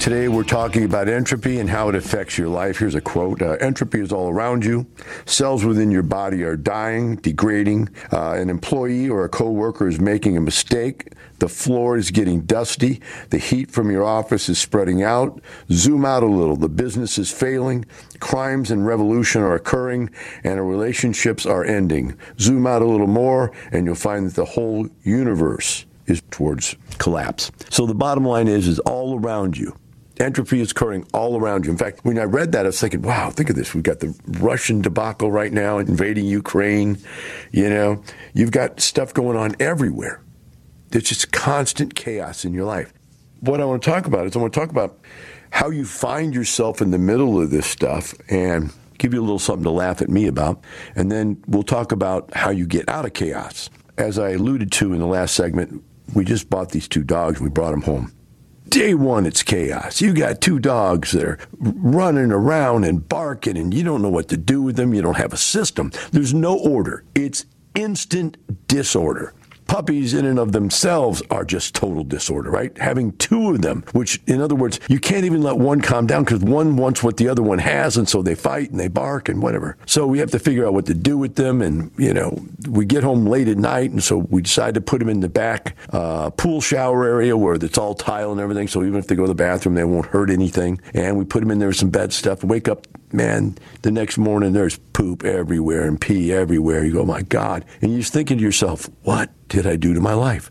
Today, 0.00 0.28
we're 0.28 0.44
talking 0.44 0.84
about 0.84 1.08
entropy 1.08 1.58
and 1.58 1.70
how 1.70 1.88
it 1.88 1.94
affects 1.94 2.36
your 2.36 2.48
life. 2.48 2.78
Here's 2.78 2.94
a 2.94 3.00
quote 3.00 3.42
uh, 3.42 3.56
Entropy 3.60 4.00
is 4.00 4.12
all 4.12 4.28
around 4.28 4.64
you. 4.64 4.86
Cells 5.24 5.64
within 5.64 5.90
your 5.90 6.02
body 6.02 6.42
are 6.42 6.56
dying, 6.56 7.16
degrading. 7.16 7.88
Uh, 8.12 8.32
an 8.32 8.50
employee 8.50 9.08
or 9.08 9.24
a 9.24 9.28
coworker 9.28 9.88
is 9.88 9.98
making 9.98 10.36
a 10.36 10.40
mistake. 10.40 11.12
The 11.38 11.48
floor 11.48 11.96
is 11.96 12.10
getting 12.10 12.42
dusty. 12.42 13.00
The 13.30 13.38
heat 13.38 13.70
from 13.70 13.90
your 13.90 14.04
office 14.04 14.48
is 14.48 14.58
spreading 14.58 15.02
out. 15.02 15.40
Zoom 15.70 16.04
out 16.04 16.22
a 16.22 16.26
little. 16.26 16.56
The 16.56 16.68
business 16.68 17.18
is 17.18 17.30
failing. 17.30 17.84
Crimes 18.20 18.70
and 18.70 18.86
revolution 18.86 19.42
are 19.42 19.54
occurring, 19.54 20.10
and 20.44 20.66
relationships 20.68 21.44
are 21.44 21.64
ending. 21.64 22.16
Zoom 22.40 22.66
out 22.66 22.82
a 22.82 22.86
little 22.86 23.06
more, 23.06 23.52
and 23.72 23.86
you'll 23.86 23.94
find 23.94 24.26
that 24.26 24.34
the 24.34 24.44
whole 24.44 24.88
universe 25.02 25.84
is 26.06 26.22
towards 26.30 26.76
collapse. 26.98 27.50
So 27.70 27.86
the 27.86 27.94
bottom 27.94 28.24
line 28.24 28.48
is, 28.48 28.66
is 28.66 28.78
all 28.80 29.18
around 29.18 29.58
you. 29.58 29.76
Entropy 30.18 30.60
is 30.60 30.70
occurring 30.70 31.06
all 31.12 31.38
around 31.38 31.66
you. 31.66 31.70
In 31.70 31.76
fact, 31.76 32.00
when 32.04 32.18
I 32.18 32.22
read 32.22 32.52
that, 32.52 32.64
I 32.64 32.68
was 32.68 32.80
thinking, 32.80 33.02
wow, 33.02 33.28
think 33.30 33.50
of 33.50 33.56
this. 33.56 33.74
We've 33.74 33.82
got 33.82 34.00
the 34.00 34.18
Russian 34.26 34.80
debacle 34.80 35.30
right 35.30 35.52
now 35.52 35.76
invading 35.78 36.24
Ukraine. 36.24 36.96
You 37.52 37.68
know, 37.68 38.02
you've 38.32 38.50
got 38.50 38.80
stuff 38.80 39.12
going 39.12 39.36
on 39.36 39.56
everywhere. 39.60 40.22
There's 40.90 41.04
just 41.04 41.32
constant 41.32 41.94
chaos 41.94 42.44
in 42.44 42.54
your 42.54 42.64
life. 42.64 42.92
What 43.40 43.60
I 43.60 43.64
want 43.64 43.82
to 43.82 43.90
talk 43.90 44.06
about 44.06 44.26
is 44.26 44.36
I 44.36 44.38
want 44.38 44.52
to 44.52 44.60
talk 44.60 44.70
about 44.70 44.98
how 45.50 45.70
you 45.70 45.84
find 45.84 46.34
yourself 46.34 46.80
in 46.80 46.90
the 46.90 46.98
middle 46.98 47.40
of 47.40 47.50
this 47.50 47.66
stuff 47.66 48.14
and 48.28 48.72
give 48.98 49.12
you 49.12 49.20
a 49.20 49.22
little 49.22 49.38
something 49.38 49.64
to 49.64 49.70
laugh 49.70 50.00
at 50.00 50.08
me 50.08 50.26
about. 50.26 50.62
And 50.94 51.10
then 51.10 51.42
we'll 51.46 51.62
talk 51.62 51.92
about 51.92 52.32
how 52.34 52.50
you 52.50 52.66
get 52.66 52.88
out 52.88 53.04
of 53.04 53.12
chaos. 53.12 53.68
As 53.98 54.18
I 54.18 54.30
alluded 54.30 54.72
to 54.72 54.92
in 54.92 54.98
the 54.98 55.06
last 55.06 55.34
segment, 55.34 55.82
we 56.14 56.24
just 56.24 56.48
bought 56.50 56.70
these 56.70 56.88
two 56.88 57.02
dogs 57.02 57.38
and 57.38 57.44
we 57.44 57.50
brought 57.50 57.72
them 57.72 57.82
home. 57.82 58.12
Day 58.68 58.94
one, 58.94 59.26
it's 59.26 59.42
chaos. 59.42 60.00
You 60.00 60.12
got 60.12 60.40
two 60.40 60.58
dogs 60.58 61.12
that 61.12 61.24
are 61.24 61.38
running 61.60 62.32
around 62.32 62.82
and 62.82 63.08
barking, 63.08 63.56
and 63.56 63.72
you 63.72 63.84
don't 63.84 64.02
know 64.02 64.08
what 64.08 64.28
to 64.30 64.36
do 64.36 64.60
with 64.60 64.74
them. 64.74 64.92
You 64.92 65.02
don't 65.02 65.16
have 65.16 65.32
a 65.32 65.36
system. 65.36 65.92
There's 66.10 66.34
no 66.34 66.58
order. 66.58 67.04
It's 67.14 67.46
instant 67.76 68.36
disorder 68.66 69.34
puppies 69.66 70.14
in 70.14 70.24
and 70.24 70.38
of 70.38 70.52
themselves 70.52 71.22
are 71.30 71.44
just 71.44 71.74
total 71.74 72.04
disorder, 72.04 72.50
right? 72.50 72.76
Having 72.78 73.16
two 73.18 73.50
of 73.50 73.62
them, 73.62 73.84
which 73.92 74.20
in 74.26 74.40
other 74.40 74.54
words, 74.54 74.80
you 74.88 74.98
can't 74.98 75.24
even 75.24 75.42
let 75.42 75.58
one 75.58 75.80
calm 75.80 76.06
down 76.06 76.24
because 76.24 76.40
one 76.40 76.76
wants 76.76 77.02
what 77.02 77.16
the 77.16 77.28
other 77.28 77.42
one 77.42 77.58
has, 77.58 77.96
and 77.96 78.08
so 78.08 78.22
they 78.22 78.34
fight 78.34 78.70
and 78.70 78.80
they 78.80 78.88
bark 78.88 79.28
and 79.28 79.42
whatever. 79.42 79.76
So 79.86 80.06
we 80.06 80.18
have 80.18 80.30
to 80.30 80.38
figure 80.38 80.66
out 80.66 80.74
what 80.74 80.86
to 80.86 80.94
do 80.94 81.18
with 81.18 81.36
them, 81.36 81.62
and 81.62 81.90
you 81.98 82.12
know, 82.12 82.44
we 82.68 82.84
get 82.84 83.02
home 83.02 83.26
late 83.26 83.48
at 83.48 83.58
night, 83.58 83.90
and 83.90 84.02
so 84.02 84.18
we 84.18 84.42
decide 84.42 84.74
to 84.74 84.80
put 84.80 84.98
them 84.98 85.08
in 85.08 85.20
the 85.20 85.28
back 85.28 85.76
uh, 85.92 86.30
pool 86.30 86.60
shower 86.60 87.04
area 87.04 87.36
where 87.36 87.54
it's 87.54 87.78
all 87.78 87.94
tile 87.94 88.32
and 88.32 88.40
everything. 88.40 88.68
So 88.68 88.82
even 88.82 88.96
if 88.96 89.06
they 89.06 89.14
go 89.14 89.22
to 89.22 89.28
the 89.28 89.34
bathroom, 89.34 89.74
they 89.74 89.84
won't 89.84 90.06
hurt 90.06 90.30
anything. 90.30 90.80
And 90.94 91.18
we 91.18 91.24
put 91.24 91.40
them 91.40 91.50
in 91.50 91.58
there 91.58 91.68
with 91.68 91.76
some 91.76 91.90
bed 91.90 92.12
stuff. 92.12 92.44
Wake 92.44 92.68
up 92.68 92.86
man, 93.12 93.58
the 93.82 93.90
next 93.90 94.18
morning 94.18 94.52
there's 94.52 94.78
poop 94.92 95.24
everywhere 95.24 95.86
and 95.86 96.00
pee 96.00 96.32
everywhere. 96.32 96.84
You 96.84 96.92
go, 96.92 97.04
my 97.04 97.22
God. 97.22 97.64
And 97.80 97.92
you're 97.92 98.02
thinking 98.02 98.38
to 98.38 98.44
yourself, 98.44 98.88
what 99.02 99.30
did 99.48 99.66
I 99.66 99.76
do 99.76 99.94
to 99.94 100.00
my 100.00 100.14
life? 100.14 100.50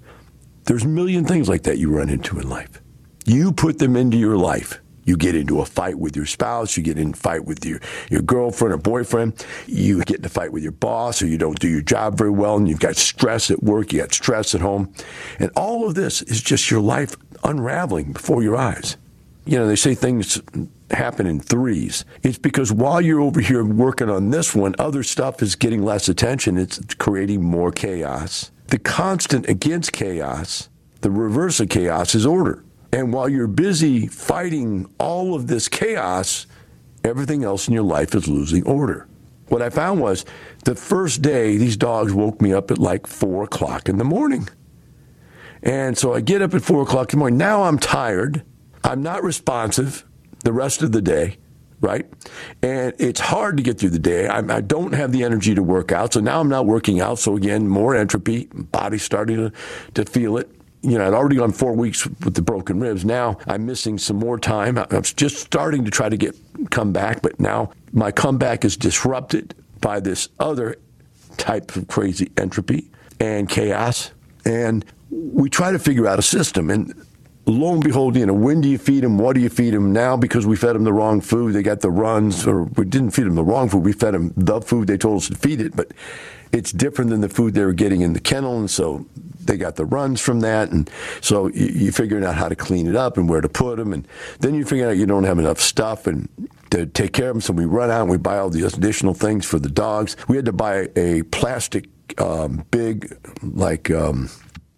There's 0.65 0.83
a 0.83 0.88
million 0.88 1.25
things 1.25 1.47
like 1.47 1.63
that 1.63 1.77
you 1.77 1.95
run 1.95 2.09
into 2.09 2.39
in 2.39 2.50
life. 2.50 2.81
You 3.25 3.51
put 3.51 3.79
them 3.79 3.95
into 3.95 4.17
your 4.17 4.38
life. 4.38 4.79
You 5.05 5.15
get 5.15 5.35
into 5.35 5.62
a 5.62 5.65
fight 5.65 6.00
with 6.00 6.15
your 6.15 6.25
spouse, 6.25 6.75
you 6.75 6.81
get 6.81 6.97
in 6.97 7.12
a 7.12 7.15
fight 7.15 7.45
with 7.45 7.63
your, 7.63 7.79
your 8.09 8.24
girlfriend 8.24 8.74
or 8.74 8.77
boyfriend, 8.77 9.45
you 9.67 10.03
get 10.03 10.17
in 10.17 10.25
a 10.25 10.29
fight 10.29 10.51
with 10.51 10.63
your 10.63 10.71
boss, 10.71 11.21
or 11.21 11.27
you 11.27 11.38
don't 11.38 11.59
do 11.59 11.67
your 11.67 11.83
job 11.83 12.17
very 12.17 12.31
well, 12.31 12.57
and 12.57 12.67
you've 12.67 12.79
got 12.79 12.95
stress 12.95 13.51
at 13.51 13.62
work, 13.62 13.93
you 13.93 14.00
got 14.00 14.13
stress 14.13 14.55
at 14.55 14.62
home. 14.62 14.91
And 15.38 15.51
all 15.55 15.88
of 15.88 15.93
this 15.93 16.24
is 16.24 16.41
just 16.41 16.71
your 16.71 16.81
life 16.81 17.15
unraveling 17.43 18.13
before 18.13 18.41
your 18.41 18.57
eyes. 18.57 18.97
You 19.45 19.59
know, 19.59 19.67
they 19.67 19.75
say 19.75 19.93
things 19.93 20.41
happen 20.89 21.27
in 21.27 21.39
threes. 21.39 22.03
It's 22.23 22.37
because 22.37 22.71
while 22.71 22.99
you're 22.99 23.21
over 23.21 23.39
here 23.39 23.63
working 23.63 24.09
on 24.09 24.31
this 24.31 24.55
one, 24.55 24.75
other 24.79 25.03
stuff 25.03 25.41
is 25.41 25.55
getting 25.55 25.83
less 25.83 26.09
attention. 26.09 26.57
It's 26.57 26.79
creating 26.95 27.43
more 27.43 27.71
chaos. 27.71 28.51
The 28.67 28.79
constant 28.79 29.47
against 29.47 29.93
chaos, 29.93 30.69
the 31.01 31.11
reverse 31.11 31.59
of 31.59 31.69
chaos, 31.69 32.15
is 32.15 32.25
order. 32.25 32.63
And 32.91 33.13
while 33.13 33.29
you're 33.29 33.47
busy 33.47 34.07
fighting 34.07 34.91
all 34.97 35.35
of 35.35 35.47
this 35.47 35.67
chaos, 35.67 36.47
everything 37.03 37.43
else 37.43 37.67
in 37.67 37.73
your 37.73 37.83
life 37.83 38.15
is 38.15 38.27
losing 38.27 38.65
order. 38.65 39.07
What 39.49 39.61
I 39.61 39.69
found 39.69 40.01
was 40.01 40.25
the 40.63 40.75
first 40.75 41.21
day, 41.21 41.57
these 41.57 41.77
dogs 41.77 42.13
woke 42.13 42.41
me 42.41 42.51
up 42.51 42.71
at 42.71 42.79
like 42.79 43.05
four 43.05 43.43
o'clock 43.43 43.87
in 43.87 43.97
the 43.97 44.03
morning. 44.03 44.49
And 45.61 45.97
so 45.97 46.13
I 46.13 46.21
get 46.21 46.41
up 46.41 46.53
at 46.55 46.63
four 46.63 46.81
o'clock 46.81 47.13
in 47.13 47.19
the 47.19 47.21
morning. 47.21 47.37
Now 47.37 47.63
I'm 47.63 47.77
tired. 47.77 48.43
I'm 48.85 49.01
not 49.01 49.23
responsive 49.23 50.05
the 50.43 50.53
rest 50.53 50.83
of 50.83 50.91
the 50.91 51.01
day, 51.01 51.37
right? 51.81 52.05
And 52.61 52.93
it's 52.99 53.19
hard 53.19 53.57
to 53.57 53.63
get 53.63 53.79
through 53.79 53.89
the 53.89 53.99
day. 53.99 54.27
I, 54.27 54.37
I, 54.57 54.61
don't 54.61 54.93
have 54.93 55.11
the 55.11 55.23
energy 55.23 55.55
to 55.55 55.63
work 55.63 55.91
out. 55.91 56.13
So 56.13 56.19
now 56.19 56.39
I'm 56.39 56.49
not 56.49 56.67
working 56.67 57.01
out. 57.01 57.17
So 57.17 57.35
again, 57.35 57.67
more 57.67 57.95
entropy, 57.95 58.47
body 58.53 58.99
starting 58.99 59.37
to, 59.37 59.51
to 59.95 60.05
feel 60.05 60.37
it. 60.37 60.51
You 60.83 60.99
know, 60.99 61.07
I'd 61.07 61.15
already 61.15 61.37
gone 61.37 61.51
four 61.51 61.73
weeks 61.73 62.05
with 62.05 62.35
the 62.35 62.43
broken 62.43 62.79
ribs. 62.79 63.03
Now 63.03 63.39
I'm 63.47 63.65
missing 63.65 63.97
some 63.97 64.17
more 64.17 64.37
time. 64.37 64.77
I'm 64.77 65.01
just 65.01 65.37
starting 65.37 65.83
to 65.85 65.89
try 65.89 66.07
to 66.07 66.17
get 66.17 66.35
come 66.69 66.93
back, 66.93 67.23
but 67.23 67.39
now 67.39 67.71
my 67.91 68.11
comeback 68.11 68.63
is 68.63 68.77
disrupted 68.77 69.55
by 69.81 69.99
this 69.99 70.29
other 70.39 70.75
type 71.37 71.75
of 71.75 71.87
crazy 71.87 72.31
entropy 72.37 72.91
and 73.19 73.49
chaos. 73.49 74.11
And 74.45 74.85
we 75.09 75.49
try 75.49 75.71
to 75.71 75.79
figure 75.79 76.05
out 76.05 76.19
a 76.19 76.21
system. 76.21 76.69
And 76.69 76.93
lo 77.45 77.73
and 77.73 77.83
behold, 77.83 78.15
you 78.15 78.25
know, 78.25 78.33
when 78.33 78.61
do 78.61 78.69
you 78.69 78.77
feed 78.77 79.03
them? 79.03 79.17
What 79.17 79.35
do 79.35 79.41
you 79.41 79.49
feed 79.49 79.73
them? 79.73 79.93
Now, 79.93 80.17
because 80.17 80.45
we 80.45 80.55
fed 80.55 80.75
them 80.75 80.83
the 80.83 80.93
wrong 80.93 81.21
food, 81.21 81.53
they 81.53 81.63
got 81.63 81.81
the 81.81 81.91
runs, 81.91 82.45
or 82.47 82.63
we 82.63 82.85
didn't 82.85 83.11
feed 83.11 83.25
them 83.25 83.35
the 83.35 83.43
wrong 83.43 83.69
food. 83.69 83.83
We 83.83 83.93
fed 83.93 84.13
them 84.13 84.33
the 84.35 84.61
food 84.61 84.87
they 84.87 84.97
told 84.97 85.17
us 85.17 85.29
to 85.29 85.35
feed 85.35 85.61
it, 85.61 85.75
but 85.75 85.91
it's 86.51 86.71
different 86.71 87.11
than 87.11 87.21
the 87.21 87.29
food 87.29 87.53
they 87.53 87.65
were 87.65 87.73
getting 87.73 88.01
in 88.01 88.13
the 88.13 88.19
kennel, 88.19 88.59
and 88.59 88.69
so 88.69 89.05
they 89.43 89.57
got 89.57 89.75
the 89.75 89.85
runs 89.85 90.21
from 90.21 90.39
that. 90.39 90.71
And 90.71 90.89
so 91.21 91.47
you, 91.47 91.67
you 91.67 91.91
figuring 91.91 92.23
out 92.23 92.35
how 92.35 92.49
to 92.49 92.55
clean 92.55 92.87
it 92.87 92.95
up 92.95 93.17
and 93.17 93.29
where 93.29 93.41
to 93.41 93.49
put 93.49 93.77
them, 93.77 93.93
and 93.93 94.07
then 94.39 94.55
you 94.55 94.65
figure 94.65 94.89
out 94.89 94.97
you 94.97 95.05
don't 95.05 95.25
have 95.25 95.39
enough 95.39 95.59
stuff 95.59 96.07
and 96.07 96.27
to 96.71 96.85
take 96.87 97.13
care 97.13 97.29
of 97.29 97.35
them. 97.35 97.41
So 97.41 97.53
we 97.53 97.65
run 97.65 97.91
out 97.91 98.01
and 98.01 98.09
we 98.09 98.17
buy 98.17 98.37
all 98.37 98.49
the 98.49 98.65
additional 98.65 99.13
things 99.13 99.45
for 99.45 99.59
the 99.59 99.69
dogs. 99.69 100.15
We 100.27 100.35
had 100.35 100.45
to 100.45 100.53
buy 100.53 100.89
a 100.95 101.23
plastic 101.23 101.89
um, 102.19 102.65
big, 102.71 103.17
like 103.43 103.91
um, 103.91 104.29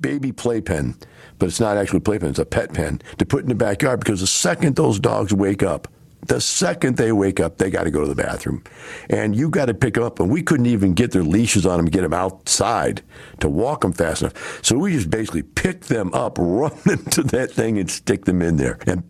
baby 0.01 0.31
playpen 0.31 0.95
but 1.39 1.47
it's 1.47 1.59
not 1.59 1.77
actually 1.77 1.97
a 1.97 2.01
playpen, 2.01 2.29
it's 2.29 2.39
a 2.39 2.45
pet 2.45 2.73
pen 2.73 3.01
to 3.17 3.25
put 3.25 3.43
in 3.43 3.49
the 3.49 3.55
backyard 3.55 3.99
because 3.99 4.21
the 4.21 4.27
second 4.27 4.75
those 4.75 4.99
dogs 4.99 5.33
wake 5.33 5.63
up, 5.63 5.87
the 6.25 6.41
second 6.41 6.97
they 6.97 7.11
wake 7.11 7.39
up, 7.39 7.57
they 7.57 7.69
got 7.69 7.83
to 7.83 7.91
go 7.91 8.01
to 8.01 8.07
the 8.07 8.15
bathroom. 8.15 8.63
And 9.09 9.35
you 9.35 9.49
got 9.49 9.65
to 9.65 9.73
pick 9.73 9.93
them 9.93 10.03
up. 10.03 10.19
And 10.19 10.29
we 10.29 10.41
couldn't 10.41 10.65
even 10.65 10.93
get 10.93 11.11
their 11.11 11.23
leashes 11.23 11.65
on 11.65 11.77
them 11.77 11.85
get 11.85 12.01
them 12.01 12.13
outside 12.13 13.01
to 13.39 13.49
walk 13.49 13.81
them 13.81 13.93
fast 13.93 14.21
enough. 14.21 14.63
So 14.63 14.77
we 14.77 14.93
just 14.93 15.09
basically 15.09 15.43
pick 15.43 15.81
them 15.81 16.13
up, 16.13 16.37
run 16.39 16.77
into 16.85 17.23
that 17.23 17.51
thing, 17.51 17.77
and 17.77 17.89
stick 17.89 18.25
them 18.25 18.41
in 18.41 18.57
there. 18.57 18.79
And 18.87 19.03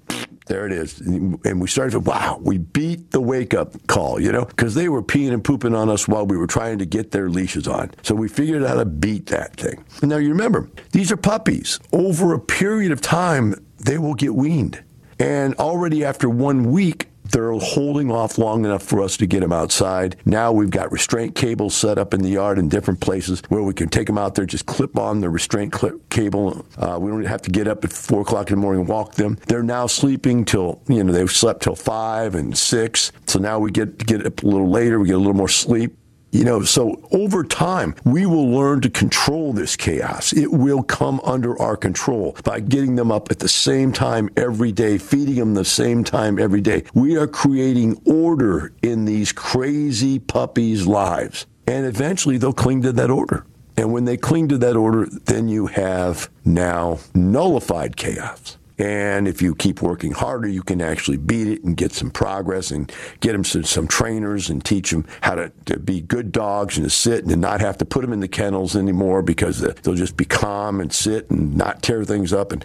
there 0.47 0.65
it 0.65 0.71
is. 0.71 0.99
And 1.01 1.61
we 1.61 1.67
started 1.67 1.91
to, 1.91 1.99
wow, 1.99 2.39
we 2.41 2.57
beat 2.57 3.11
the 3.11 3.21
wake 3.21 3.53
up 3.53 3.75
call, 3.87 4.19
you 4.19 4.31
know, 4.31 4.45
because 4.45 4.75
they 4.75 4.89
were 4.89 5.03
peeing 5.03 5.33
and 5.33 5.43
pooping 5.43 5.75
on 5.75 5.89
us 5.89 6.07
while 6.07 6.25
we 6.25 6.37
were 6.37 6.47
trying 6.47 6.79
to 6.79 6.85
get 6.85 7.11
their 7.11 7.29
leashes 7.29 7.67
on. 7.67 7.91
So 8.03 8.15
we 8.15 8.27
figured 8.27 8.63
out 8.63 8.69
how 8.69 8.75
to 8.75 8.85
beat 8.85 9.27
that 9.27 9.55
thing. 9.55 9.83
And 10.01 10.09
now 10.09 10.17
you 10.17 10.29
remember, 10.29 10.69
these 10.91 11.11
are 11.11 11.17
puppies. 11.17 11.79
Over 11.91 12.33
a 12.33 12.39
period 12.39 12.91
of 12.91 13.01
time, 13.01 13.55
they 13.77 13.97
will 13.97 14.15
get 14.15 14.33
weaned. 14.35 14.83
And 15.19 15.55
already 15.55 16.05
after 16.05 16.29
one 16.29 16.71
week, 16.71 17.06
they're 17.31 17.51
holding 17.53 18.11
off 18.11 18.37
long 18.37 18.65
enough 18.65 18.83
for 18.83 19.01
us 19.01 19.17
to 19.17 19.27
get 19.27 19.41
them 19.41 19.53
outside. 19.53 20.15
Now 20.25 20.51
we've 20.51 20.69
got 20.69 20.91
restraint 20.91 21.35
cables 21.35 21.75
set 21.75 21.97
up 21.97 22.13
in 22.13 22.21
the 22.21 22.29
yard 22.29 22.59
in 22.59 22.69
different 22.69 22.99
places 22.99 23.41
where 23.49 23.63
we 23.63 23.73
can 23.73 23.89
take 23.89 24.07
them 24.07 24.17
out 24.17 24.35
there, 24.35 24.45
just 24.45 24.65
clip 24.65 24.97
on 24.97 25.21
the 25.21 25.29
restraint 25.29 25.71
clip 25.71 26.09
cable. 26.09 26.65
Uh, 26.77 26.97
we 26.99 27.11
don't 27.11 27.23
have 27.25 27.41
to 27.43 27.51
get 27.51 27.67
up 27.67 27.83
at 27.83 27.91
four 27.91 28.21
o'clock 28.21 28.49
in 28.49 28.55
the 28.55 28.61
morning 28.61 28.81
and 28.81 28.89
walk 28.89 29.15
them. 29.15 29.37
They're 29.47 29.63
now 29.63 29.87
sleeping 29.87 30.45
till, 30.45 30.81
you 30.87 31.03
know, 31.03 31.11
they've 31.11 31.31
slept 31.31 31.63
till 31.63 31.75
five 31.75 32.35
and 32.35 32.57
six. 32.57 33.11
So 33.27 33.39
now 33.39 33.59
we 33.59 33.71
get, 33.71 34.05
get 34.05 34.25
up 34.25 34.43
a 34.43 34.47
little 34.47 34.69
later, 34.69 34.99
we 34.99 35.07
get 35.07 35.15
a 35.15 35.19
little 35.19 35.33
more 35.33 35.49
sleep. 35.49 35.95
You 36.31 36.43
know, 36.43 36.61
so 36.63 37.07
over 37.11 37.43
time, 37.43 37.95
we 38.03 38.25
will 38.25 38.49
learn 38.49 38.81
to 38.81 38.89
control 38.89 39.53
this 39.53 39.75
chaos. 39.75 40.33
It 40.33 40.51
will 40.51 40.83
come 40.83 41.21
under 41.23 41.59
our 41.61 41.77
control 41.77 42.37
by 42.43 42.59
getting 42.59 42.95
them 42.95 43.11
up 43.11 43.31
at 43.31 43.39
the 43.39 43.47
same 43.47 43.93
time 43.93 44.29
every 44.35 44.71
day, 44.71 44.97
feeding 44.97 45.35
them 45.35 45.53
the 45.53 45.65
same 45.65 46.03
time 46.03 46.37
every 46.37 46.61
day. 46.61 46.83
We 46.93 47.15
are 47.17 47.27
creating 47.27 48.01
order 48.05 48.73
in 48.83 49.05
these 49.05 49.31
crazy 49.31 50.19
puppies' 50.19 50.85
lives. 50.85 51.45
And 51.65 51.85
eventually 51.85 52.37
they'll 52.37 52.53
cling 52.53 52.81
to 52.83 52.91
that 52.93 53.09
order. 53.09 53.45
And 53.77 53.93
when 53.93 54.05
they 54.05 54.17
cling 54.17 54.49
to 54.49 54.57
that 54.57 54.75
order, 54.75 55.07
then 55.25 55.47
you 55.47 55.67
have 55.67 56.29
now 56.43 56.99
nullified 57.13 57.95
chaos. 57.95 58.56
And 58.77 59.27
if 59.27 59.41
you 59.41 59.55
keep 59.55 59.81
working 59.81 60.11
harder, 60.11 60.47
you 60.47 60.61
can 60.61 60.81
actually 60.81 61.17
beat 61.17 61.47
it 61.47 61.63
and 61.63 61.75
get 61.75 61.93
some 61.93 62.11
progress 62.11 62.69
and 62.69 62.91
get 63.21 63.31
them 63.31 63.43
some, 63.43 63.63
some 63.63 63.87
trainers 63.87 64.49
and 64.49 64.63
teach 64.63 64.91
them 64.91 65.05
how 65.21 65.35
to, 65.35 65.51
to, 65.65 65.79
be 65.79 66.01
good 66.01 66.31
dogs 66.31 66.77
and 66.77 66.85
to 66.85 66.89
sit 66.89 67.21
and 67.21 67.29
to 67.29 67.35
not 67.35 67.59
have 67.59 67.77
to 67.79 67.85
put 67.85 68.01
them 68.01 68.13
in 68.13 68.19
the 68.19 68.27
kennels 68.27 68.75
anymore 68.75 69.23
because 69.23 69.61
they'll 69.61 69.95
just 69.95 70.15
be 70.15 70.25
calm 70.25 70.79
and 70.79 70.93
sit 70.93 71.29
and 71.31 71.55
not 71.55 71.81
tear 71.81 72.03
things 72.03 72.33
up. 72.33 72.51
And, 72.51 72.63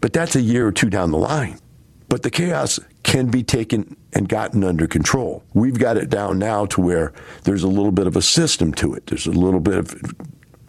but 0.00 0.12
that's 0.12 0.36
a 0.36 0.40
year 0.42 0.66
or 0.66 0.72
two 0.72 0.90
down 0.90 1.12
the 1.12 1.18
line. 1.18 1.58
But 2.08 2.22
the 2.22 2.30
chaos 2.30 2.78
can 3.02 3.30
be 3.30 3.42
taken 3.42 3.96
and 4.12 4.28
gotten 4.28 4.64
under 4.64 4.86
control. 4.86 5.44
We've 5.54 5.78
got 5.78 5.96
it 5.96 6.10
down 6.10 6.38
now 6.38 6.66
to 6.66 6.80
where 6.80 7.12
there's 7.44 7.62
a 7.62 7.68
little 7.68 7.92
bit 7.92 8.06
of 8.06 8.16
a 8.16 8.22
system 8.22 8.72
to 8.74 8.94
it. 8.94 9.06
There's 9.06 9.26
a 9.26 9.30
little 9.30 9.60
bit 9.60 9.78
of 9.78 9.94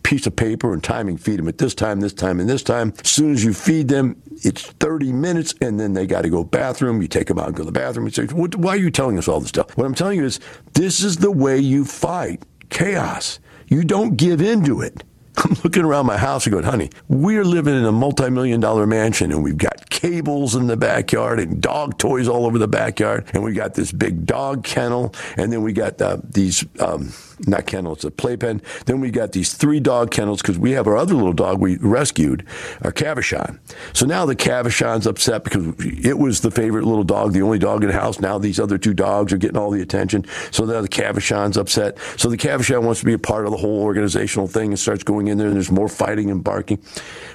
piece 0.10 0.26
of 0.26 0.36
paper 0.36 0.74
and 0.74 0.84
timing. 0.84 1.18
Feed 1.18 1.38
them 1.38 1.48
at 1.48 1.60
this 1.60 1.76
time, 1.76 2.00
this 2.00 2.14
time, 2.14 2.40
and 2.40 2.50
this 2.50 2.64
time. 2.64 2.92
As 3.04 3.12
soon 3.12 3.32
as 3.32 3.44
you 3.44 3.54
feed 3.54 3.90
them, 3.90 4.20
it's 4.38 4.64
30 4.64 5.14
minutes, 5.14 5.54
and 5.62 5.80
then 5.80 5.94
they 5.94 6.08
got 6.08 6.24
to 6.24 6.30
go 6.30 6.44
bathroom. 6.44 7.00
You 7.00 7.08
take 7.08 7.28
them 7.28 7.38
out 7.38 7.46
and 7.46 7.56
go 7.56 7.62
to 7.62 7.68
the 7.68 7.72
bathroom. 7.72 8.08
You 8.08 8.12
say, 8.12 8.26
"Why 8.26 8.72
are 8.72 8.78
you 8.78 8.90
telling 8.90 9.20
us 9.20 9.28
all 9.28 9.40
this 9.40 9.50
stuff?" 9.50 9.78
What 9.78 9.86
I'm 9.86 9.94
telling 9.94 10.18
you 10.18 10.26
is, 10.26 10.40
this 10.74 11.04
is 11.04 11.18
the 11.18 11.30
way 11.30 11.60
you 11.60 11.86
fight 11.86 12.42
chaos. 12.72 13.40
You 13.68 13.84
don't 13.84 14.18
give 14.18 14.42
into 14.42 14.82
it. 14.82 15.04
I'm 15.38 15.56
looking 15.64 15.84
around 15.84 16.08
my 16.08 16.18
house 16.18 16.48
and 16.48 16.54
going, 16.54 16.66
honey, 16.66 16.90
we're 17.08 17.46
living 17.46 17.76
in 17.76 17.86
a 17.86 17.92
multi 17.92 18.32
million 18.32 18.60
dollar 18.60 18.88
mansion 18.88 19.32
and 19.32 19.44
we've 19.44 19.58
got 19.58 19.92
cables 19.92 20.56
in 20.56 20.66
the 20.66 20.76
backyard 20.76 21.40
and 21.40 21.62
dog 21.62 22.00
toys 22.00 22.28
all 22.28 22.48
over 22.48 22.58
the 22.58 22.68
backyard. 22.68 23.30
And 23.34 23.44
we 23.44 23.54
got 23.54 23.76
this 23.76 23.92
big 23.92 24.26
dog 24.26 24.64
kennel. 24.64 25.14
And 25.38 25.54
then 25.54 25.62
we 25.62 25.72
got 25.72 26.02
uh, 26.02 26.18
these, 26.24 26.66
um, 26.80 27.14
not 27.48 27.66
kennel, 27.66 27.94
it's 27.94 28.04
a 28.04 28.12
playpen. 28.12 28.62
Then 28.86 29.00
we 29.00 29.12
got 29.12 29.32
these 29.32 29.54
three 29.54 29.80
dog 29.80 30.12
kennels 30.12 30.42
because 30.42 30.58
we 30.58 30.72
have 30.72 30.88
our 30.88 30.98
other 30.98 31.14
little 31.14 31.34
dog 31.34 31.60
we 31.60 31.78
rescued, 31.78 32.46
our 32.82 32.92
Cavachon. 32.92 33.60
So 33.94 34.06
now 34.06 34.26
the 34.26 34.36
Cavachon's 34.36 35.08
upset 35.08 35.44
because 35.44 35.74
it 35.80 36.18
was 36.18 36.42
the 36.42 36.52
favorite 36.52 36.86
little 36.86 37.04
dog, 37.04 37.34
the 37.34 37.42
only 37.42 37.60
dog 37.60 37.84
in 37.84 37.90
the 37.90 37.94
house. 37.94 38.20
Now 38.20 38.38
these 38.38 38.60
other 38.60 38.78
two 38.78 38.94
dogs 38.94 39.32
are 39.34 39.38
getting 39.38 39.58
all 39.58 39.72
the 39.72 39.82
attention. 39.82 40.26
So 40.52 40.66
now 40.66 40.82
the 40.82 40.90
Cavachon's 40.90 41.58
upset. 41.58 41.98
So 42.18 42.30
the 42.30 42.38
Cavachon 42.38 42.84
wants 42.84 43.00
to 43.02 43.06
be 43.06 43.14
a 43.14 43.20
part 43.20 43.46
of 43.46 43.52
the 43.52 43.58
whole 43.58 43.82
organizational 43.82 44.48
thing 44.48 44.70
and 44.72 44.80
starts 44.80 45.04
going 45.04 45.28
in 45.28 45.38
there 45.38 45.48
and 45.48 45.56
there's 45.56 45.72
more 45.72 45.90
fighting 45.90 46.30
and 46.30 46.44
barking. 46.44 46.82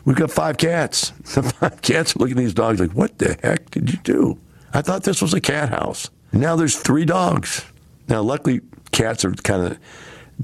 We've 0.04 0.16
got 0.16 0.30
five 0.30 0.56
cats. 0.56 1.10
The 1.34 1.42
five 1.60 1.82
cats 1.82 2.16
looking 2.16 2.36
at 2.36 2.40
these 2.40 2.54
dogs 2.54 2.80
like, 2.80 2.92
what 2.92 3.18
the 3.18 3.36
heck 3.42 3.70
did 3.70 3.92
you 3.92 3.98
do? 3.98 4.38
I 4.72 4.82
thought 4.82 5.04
this 5.04 5.22
was 5.22 5.32
a 5.34 5.40
cat 5.40 5.70
house. 5.70 6.10
Now 6.32 6.56
there's 6.56 6.76
three 6.76 7.04
dogs. 7.04 7.64
Now, 8.08 8.22
luckily, 8.22 8.60
cats 8.94 9.24
are 9.24 9.32
kind 9.32 9.66
of 9.66 9.78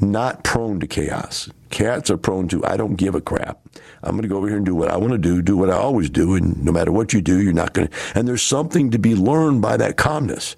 not 0.00 0.42
prone 0.44 0.80
to 0.80 0.86
chaos. 0.86 1.48
Cats 1.70 2.10
are 2.10 2.16
prone 2.16 2.48
to, 2.48 2.64
I 2.66 2.76
don't 2.76 2.96
give 2.96 3.14
a 3.14 3.20
crap. 3.20 3.60
I'm 4.02 4.12
going 4.12 4.22
to 4.22 4.28
go 4.28 4.38
over 4.38 4.48
here 4.48 4.56
and 4.56 4.66
do 4.66 4.74
what 4.74 4.90
I 4.90 4.96
want 4.96 5.12
to 5.12 5.18
do, 5.18 5.40
do 5.40 5.56
what 5.56 5.70
I 5.70 5.76
always 5.76 6.10
do, 6.10 6.34
and 6.34 6.62
no 6.64 6.72
matter 6.72 6.90
what 6.90 7.12
you 7.12 7.20
do, 7.20 7.40
you're 7.40 7.52
not 7.52 7.74
going 7.74 7.88
to. 7.88 7.94
And 8.14 8.26
there's 8.26 8.42
something 8.42 8.90
to 8.90 8.98
be 8.98 9.14
learned 9.14 9.62
by 9.62 9.76
that 9.76 9.96
calmness. 9.96 10.56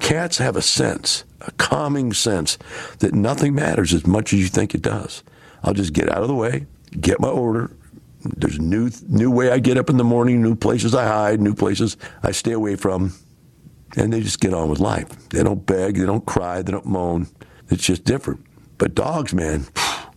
Cats 0.00 0.38
have 0.38 0.56
a 0.56 0.62
sense, 0.62 1.24
a 1.42 1.50
calming 1.52 2.14
sense, 2.14 2.56
that 3.00 3.12
nothing 3.12 3.54
matters 3.54 3.92
as 3.92 4.06
much 4.06 4.32
as 4.32 4.40
you 4.40 4.48
think 4.48 4.74
it 4.74 4.82
does. 4.82 5.22
I'll 5.62 5.74
just 5.74 5.92
get 5.92 6.08
out 6.08 6.22
of 6.22 6.28
the 6.28 6.34
way, 6.34 6.66
get 6.98 7.20
my 7.20 7.28
order. 7.28 7.76
There's 8.22 8.56
a 8.56 8.62
new, 8.62 8.90
new 9.06 9.30
way 9.30 9.50
I 9.50 9.58
get 9.58 9.76
up 9.76 9.90
in 9.90 9.98
the 9.98 10.04
morning, 10.04 10.42
new 10.42 10.54
places 10.54 10.94
I 10.94 11.04
hide, 11.04 11.42
new 11.42 11.54
places 11.54 11.98
I 12.22 12.32
stay 12.32 12.52
away 12.52 12.76
from 12.76 13.12
and 13.96 14.12
they 14.12 14.20
just 14.20 14.40
get 14.40 14.54
on 14.54 14.68
with 14.68 14.80
life. 14.80 15.28
They 15.30 15.42
don't 15.42 15.64
beg, 15.64 15.96
they 15.96 16.06
don't 16.06 16.26
cry, 16.26 16.62
they 16.62 16.72
don't 16.72 16.86
moan. 16.86 17.28
It's 17.70 17.84
just 17.84 18.04
different. 18.04 18.44
But 18.78 18.94
dogs, 18.94 19.32
man, 19.34 19.66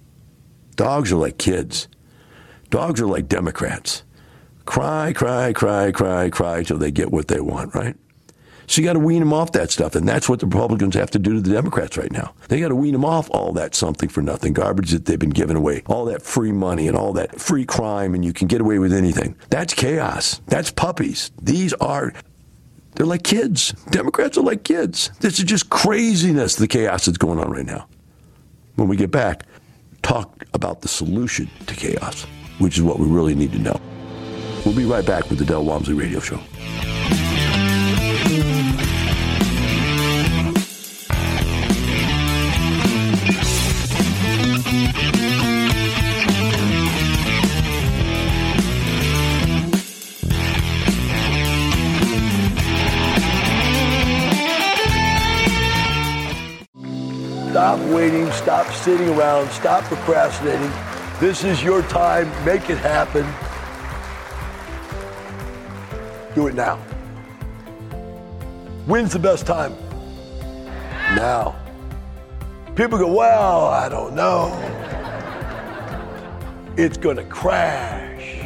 dogs 0.76 1.12
are 1.12 1.18
like 1.18 1.38
kids. 1.38 1.88
Dogs 2.70 3.00
are 3.00 3.08
like 3.08 3.28
Democrats. 3.28 4.04
Cry, 4.66 5.14
cry, 5.14 5.54
cry, 5.54 5.92
cry, 5.92 6.30
cry 6.30 6.64
till 6.64 6.78
they 6.78 6.92
get 6.92 7.12
what 7.12 7.30
they 7.30 7.40
want, 7.40 7.74
right? 7.74 7.96
So 8.68 8.82
you 8.82 8.86
got 8.88 8.94
to 8.94 9.00
wean 9.00 9.22
them 9.22 9.32
off 9.32 9.54
that 9.54 9.72
stuff. 9.72 9.96
And 9.96 10.08
that's 10.08 10.28
what 10.28 10.42
the 10.42 10.46
Republicans 10.46 10.96
have 10.96 11.10
to 11.12 11.20
do 11.20 11.34
to 11.36 11.42
the 11.42 11.54
Democrats 11.54 11.98
right 11.98 12.12
now. 12.12 12.34
They 12.50 12.60
got 12.60 12.68
to 12.68 12.76
wean 12.76 12.92
them 12.92 13.06
off 13.06 13.30
all 13.32 13.54
that 13.54 13.74
something 13.74 14.10
for 14.10 14.22
nothing 14.22 14.52
garbage 14.52 14.92
that 14.92 15.06
they've 15.06 15.18
been 15.18 15.30
giving 15.30 15.56
away, 15.56 15.84
all 15.88 16.04
that 16.06 16.22
free 16.22 16.52
money 16.52 16.90
and 16.90 16.98
all 16.98 17.14
that 17.14 17.40
free 17.40 17.66
crime, 17.66 18.14
and 18.14 18.26
you 18.26 18.34
can 18.34 18.48
get 18.48 18.60
away 18.60 18.78
with 18.78 18.92
anything. 18.92 19.38
That's 19.50 19.74
chaos. 19.74 20.42
That's 20.48 20.70
puppies. 20.70 21.32
These 21.42 21.74
are 21.76 22.14
they're 22.98 23.06
like 23.06 23.24
kids. 23.24 23.74
Democrats 23.92 24.38
are 24.40 24.42
like 24.42 24.64
kids. 24.64 25.12
This 25.20 25.38
is 25.38 25.46
just 25.46 25.70
craziness, 25.70 26.56
the 26.56 26.68
chaos 26.68 27.06
that's 27.06 27.20
going 27.20 27.40
on 27.40 27.52
right 27.52 27.66
now. 27.66 27.88
When 28.76 28.88
we 28.88 28.98
get 28.98 29.12
back, 29.12 29.44
talk 30.02 30.44
about 30.56 30.82
the 30.82 30.88
solution 30.88 31.48
to 31.68 31.76
chaos, 31.76 32.24
which 32.58 32.76
is 32.78 32.84
what 32.84 32.98
we 32.98 33.06
really 33.06 33.36
need 33.36 33.52
to 33.52 33.60
know. 33.60 33.80
We'll 34.66 34.76
be 34.76 34.86
right 34.86 35.06
back 35.06 35.30
with 35.30 35.38
the 35.38 35.46
Del 35.46 35.64
Walmsley 35.64 35.94
Radio 35.94 36.20
Show. 36.20 36.40
Stop 58.38 58.72
sitting 58.72 59.10
around. 59.10 59.50
Stop 59.50 59.84
procrastinating. 59.86 60.72
This 61.20 61.44
is 61.44 61.64
your 61.64 61.82
time. 61.82 62.30
Make 62.46 62.70
it 62.70 62.78
happen. 62.78 63.26
Do 66.36 66.48
it 66.48 66.54
now. 66.54 66.78
When's 68.86 69.12
the 69.12 69.20
best 69.20 69.48
time? 69.48 69.76
Now. 71.16 71.56
People 72.76 73.00
go, 73.00 73.12
well, 73.12 73.66
I 73.66 73.90
don't 73.90 74.14
know. 74.14 74.54
It's 76.78 76.96
going 76.96 77.18
to 77.18 77.26
crash. 77.26 78.38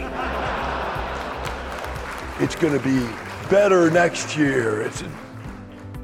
It's 2.40 2.56
going 2.56 2.76
to 2.76 2.84
be 2.84 3.08
better 3.50 3.92
next 3.92 4.38
year. 4.38 4.84
It's, 4.84 5.04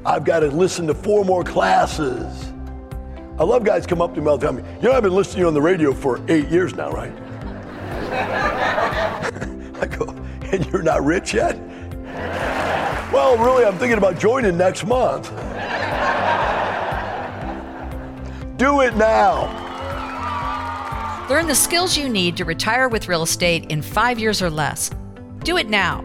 I've 0.04 0.24
got 0.24 0.40
to 0.40 0.48
listen 0.48 0.86
to 0.88 0.94
four 0.94 1.24
more 1.24 1.42
classes. 1.42 2.47
I 3.38 3.44
love 3.44 3.62
guys 3.62 3.86
come 3.86 4.02
up 4.02 4.16
to 4.16 4.20
me 4.20 4.26
all 4.26 4.36
the 4.36 4.44
time. 4.46 4.58
You 4.82 4.88
know, 4.88 4.92
I've 4.92 5.04
been 5.04 5.14
listening 5.14 5.36
to 5.36 5.40
you 5.42 5.46
on 5.46 5.54
the 5.54 5.62
radio 5.62 5.92
for 5.92 6.20
eight 6.28 6.48
years 6.48 6.74
now, 6.74 6.90
right? 6.90 7.12
I 9.80 9.86
go, 9.86 10.06
and 10.52 10.66
you're 10.66 10.82
not 10.82 11.04
rich 11.04 11.34
yet? 11.34 11.56
Well, 13.12 13.38
really, 13.38 13.64
I'm 13.64 13.78
thinking 13.78 13.98
about 13.98 14.18
joining 14.18 14.58
next 14.58 14.84
month. 14.86 15.30
Do 18.58 18.80
it 18.80 18.96
now. 18.96 19.66
Learn 21.30 21.46
the 21.46 21.54
skills 21.54 21.96
you 21.96 22.08
need 22.08 22.36
to 22.38 22.44
retire 22.44 22.88
with 22.88 23.06
real 23.06 23.22
estate 23.22 23.70
in 23.70 23.82
five 23.82 24.18
years 24.18 24.42
or 24.42 24.50
less. 24.50 24.90
Do 25.44 25.58
it 25.58 25.68
now. 25.68 26.02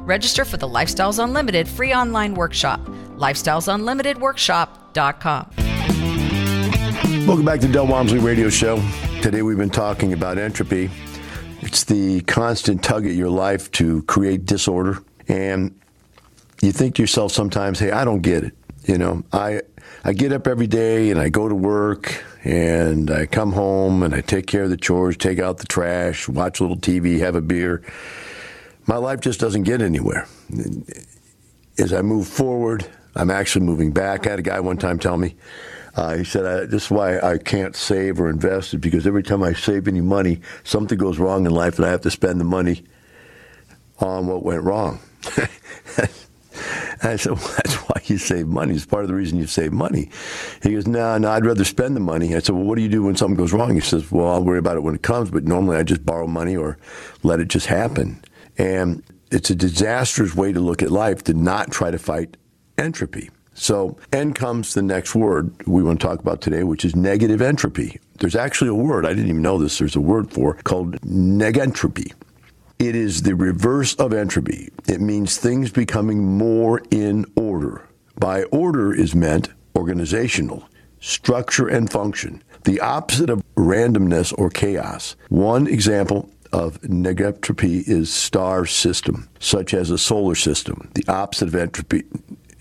Register 0.00 0.44
for 0.44 0.56
the 0.56 0.68
Lifestyles 0.68 1.22
Unlimited 1.22 1.68
free 1.68 1.94
online 1.94 2.34
workshop. 2.34 2.80
LifestylesUnlimitedWorkshop.com. 3.18 5.61
Welcome 7.24 7.44
back 7.46 7.60
to 7.60 7.68
Del 7.68 7.86
Walmsley 7.86 8.18
Radio 8.18 8.50
Show. 8.50 8.82
Today 9.22 9.42
we've 9.42 9.56
been 9.56 9.70
talking 9.70 10.12
about 10.12 10.38
entropy. 10.38 10.90
It's 11.60 11.84
the 11.84 12.20
constant 12.22 12.82
tug 12.82 13.06
at 13.06 13.12
your 13.14 13.30
life 13.30 13.70
to 13.72 14.02
create 14.02 14.44
disorder. 14.44 14.98
And 15.28 15.78
you 16.60 16.72
think 16.72 16.96
to 16.96 17.02
yourself 17.02 17.30
sometimes, 17.30 17.78
hey, 17.78 17.92
I 17.92 18.04
don't 18.04 18.22
get 18.22 18.42
it. 18.42 18.54
You 18.86 18.98
know, 18.98 19.22
I 19.32 19.62
I 20.04 20.14
get 20.14 20.32
up 20.32 20.48
every 20.48 20.66
day 20.66 21.10
and 21.10 21.20
I 21.20 21.28
go 21.28 21.48
to 21.48 21.54
work 21.54 22.24
and 22.42 23.08
I 23.08 23.26
come 23.26 23.52
home 23.52 24.02
and 24.02 24.14
I 24.14 24.20
take 24.20 24.48
care 24.48 24.64
of 24.64 24.70
the 24.70 24.76
chores, 24.76 25.16
take 25.16 25.38
out 25.38 25.58
the 25.58 25.66
trash, 25.66 26.28
watch 26.28 26.58
a 26.58 26.64
little 26.64 26.76
TV, 26.76 27.20
have 27.20 27.36
a 27.36 27.40
beer. 27.40 27.82
My 28.86 28.96
life 28.96 29.20
just 29.20 29.38
doesn't 29.38 29.62
get 29.62 29.80
anywhere. 29.80 30.26
As 31.78 31.92
I 31.92 32.02
move 32.02 32.26
forward, 32.26 32.84
I'm 33.14 33.30
actually 33.30 33.64
moving 33.64 33.92
back. 33.92 34.26
I 34.26 34.30
had 34.30 34.38
a 34.40 34.42
guy 34.42 34.58
one 34.58 34.76
time 34.76 34.98
tell 34.98 35.16
me, 35.16 35.36
uh, 35.96 36.16
he 36.16 36.24
said, 36.24 36.70
This 36.70 36.86
is 36.86 36.90
why 36.90 37.18
I 37.20 37.38
can't 37.38 37.76
save 37.76 38.20
or 38.20 38.30
invest, 38.30 38.80
because 38.80 39.06
every 39.06 39.22
time 39.22 39.42
I 39.42 39.52
save 39.52 39.88
any 39.88 40.00
money, 40.00 40.40
something 40.64 40.98
goes 40.98 41.18
wrong 41.18 41.46
in 41.46 41.52
life 41.52 41.78
and 41.78 41.86
I 41.86 41.90
have 41.90 42.00
to 42.02 42.10
spend 42.10 42.40
the 42.40 42.44
money 42.44 42.84
on 43.98 44.26
what 44.26 44.42
went 44.42 44.62
wrong. 44.62 45.00
I 47.04 47.16
said, 47.16 47.32
well, 47.32 47.54
that's 47.56 47.74
why 47.74 48.00
you 48.04 48.18
save 48.18 48.46
money. 48.46 48.74
It's 48.74 48.86
part 48.86 49.02
of 49.02 49.08
the 49.08 49.14
reason 49.14 49.38
you 49.38 49.46
save 49.46 49.72
money. 49.72 50.10
He 50.62 50.72
goes, 50.72 50.86
no, 50.86 50.98
nah, 50.98 51.18
no, 51.18 51.28
nah, 51.28 51.34
I'd 51.34 51.44
rather 51.44 51.64
spend 51.64 51.96
the 51.96 52.00
money. 52.00 52.34
I 52.34 52.38
said, 52.38 52.54
well, 52.54 52.64
what 52.64 52.76
do 52.76 52.82
you 52.82 52.88
do 52.88 53.02
when 53.02 53.16
something 53.16 53.36
goes 53.36 53.52
wrong? 53.52 53.74
He 53.74 53.80
says, 53.80 54.10
well, 54.12 54.28
I'll 54.28 54.44
worry 54.44 54.58
about 54.58 54.76
it 54.76 54.82
when 54.82 54.94
it 54.94 55.02
comes, 55.02 55.30
but 55.30 55.44
normally 55.44 55.76
I 55.76 55.82
just 55.82 56.06
borrow 56.06 56.26
money 56.26 56.56
or 56.56 56.78
let 57.22 57.40
it 57.40 57.48
just 57.48 57.66
happen. 57.66 58.22
And 58.56 59.02
it's 59.30 59.50
a 59.50 59.54
disastrous 59.54 60.34
way 60.34 60.52
to 60.52 60.60
look 60.60 60.82
at 60.82 60.90
life 60.90 61.24
to 61.24 61.34
not 61.34 61.70
try 61.70 61.90
to 61.90 61.98
fight 61.98 62.36
entropy. 62.78 63.30
So, 63.54 63.98
N 64.12 64.32
comes 64.32 64.74
the 64.74 64.82
next 64.82 65.14
word 65.14 65.52
we 65.66 65.82
want 65.82 66.00
to 66.00 66.06
talk 66.06 66.20
about 66.20 66.40
today, 66.40 66.62
which 66.62 66.84
is 66.84 66.96
negative 66.96 67.42
entropy. 67.42 68.00
There's 68.18 68.36
actually 68.36 68.68
a 68.68 68.74
word, 68.74 69.04
I 69.04 69.10
didn't 69.10 69.28
even 69.28 69.42
know 69.42 69.58
this, 69.58 69.78
there's 69.78 69.96
a 69.96 70.00
word 70.00 70.32
for 70.32 70.54
called 70.64 71.00
negentropy. 71.02 72.12
It 72.78 72.96
is 72.96 73.22
the 73.22 73.36
reverse 73.36 73.94
of 73.94 74.12
entropy. 74.12 74.70
It 74.88 75.00
means 75.00 75.36
things 75.36 75.70
becoming 75.70 76.36
more 76.36 76.82
in 76.90 77.26
order. 77.36 77.86
By 78.18 78.44
order 78.44 78.92
is 78.94 79.14
meant 79.14 79.50
organizational, 79.76 80.68
structure, 81.00 81.68
and 81.68 81.90
function, 81.90 82.42
the 82.64 82.80
opposite 82.80 83.30
of 83.30 83.42
randomness 83.56 84.32
or 84.36 84.50
chaos. 84.50 85.16
One 85.28 85.66
example 85.66 86.30
of 86.52 86.80
negentropy 86.82 87.88
is 87.88 88.12
star 88.12 88.66
system, 88.66 89.28
such 89.40 89.74
as 89.74 89.90
a 89.90 89.98
solar 89.98 90.34
system. 90.34 90.90
The 90.94 91.06
opposite 91.08 91.48
of 91.48 91.54
entropy 91.54 92.04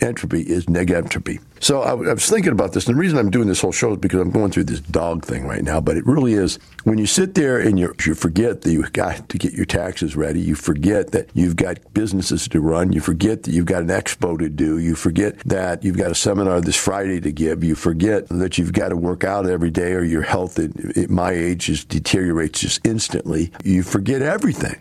entropy 0.02 0.42
is 0.42 0.66
negentropy. 0.66 1.40
So 1.60 1.82
I, 1.84 1.92
I, 1.92 2.14
was 2.14 2.28
thinking 2.28 2.52
about 2.52 2.74
this, 2.74 2.88
and 2.88 2.96
the 2.96 3.00
reason 3.00 3.20
I'm 3.20 3.30
doing 3.30 3.48
this 3.48 3.62
whole 3.62 3.72
show 3.72 3.92
is 3.92 4.00
because 4.00 4.20
I'm 4.20 4.32
going 4.32 4.52
through 4.52 4.64
this 4.64 4.80
dog 4.80 5.24
thing 5.24 5.46
right 5.46 5.64
now. 5.64 5.80
But 5.80 5.96
it 5.96 6.06
really 6.08 6.34
is 6.34 6.58
when 6.86 6.98
you 6.98 7.06
sit 7.06 7.36
there 7.36 7.60
and 7.60 7.78
you 7.78 7.94
you 8.06 8.16
forget 8.16 8.62
that 8.62 8.72
you've 8.72 8.94
got 8.94 9.30
to 9.30 9.38
get 9.38 9.54
your 9.54 9.66
taxes 9.66 10.16
ready. 10.16 10.42
You 10.42 10.56
forget 10.56 11.12
that 11.12 11.30
you've 11.34 11.56
got 11.56 11.78
businesses 11.94 12.48
to 12.48 12.60
run. 12.60 12.92
You 12.92 13.00
forget 13.00 13.44
that 13.44 13.52
you've 13.52 13.68
got 13.68 13.84
an 13.84 13.90
expo 13.90 14.40
to 14.40 14.50
do. 14.50 14.80
You 14.80 14.96
forget 14.96 15.38
that 15.40 15.84
you've 15.84 15.98
got 15.98 16.10
a 16.10 16.16
seminar 16.16 16.62
this 16.62 16.76
Friday 16.76 17.22
to 17.22 17.32
give. 17.32 17.64
You 17.64 17.76
forget 17.76 18.28
that 18.30 18.58
you've 18.58 18.74
got 18.74 18.90
to 18.90 18.98
work 18.98 19.24
out 19.24 19.48
every 19.48 19.72
day, 19.72 19.94
or 19.94 20.04
your 20.04 20.24
health 20.24 20.58
at, 20.58 20.98
at 20.98 21.12
my 21.12 21.32
age 21.32 21.66
just 21.66 21.90
deteriorates 21.90 22.60
just 22.62 22.86
instantly. 22.86 23.52
You 23.64 23.84
forget 23.84 24.22
everything 24.22 24.80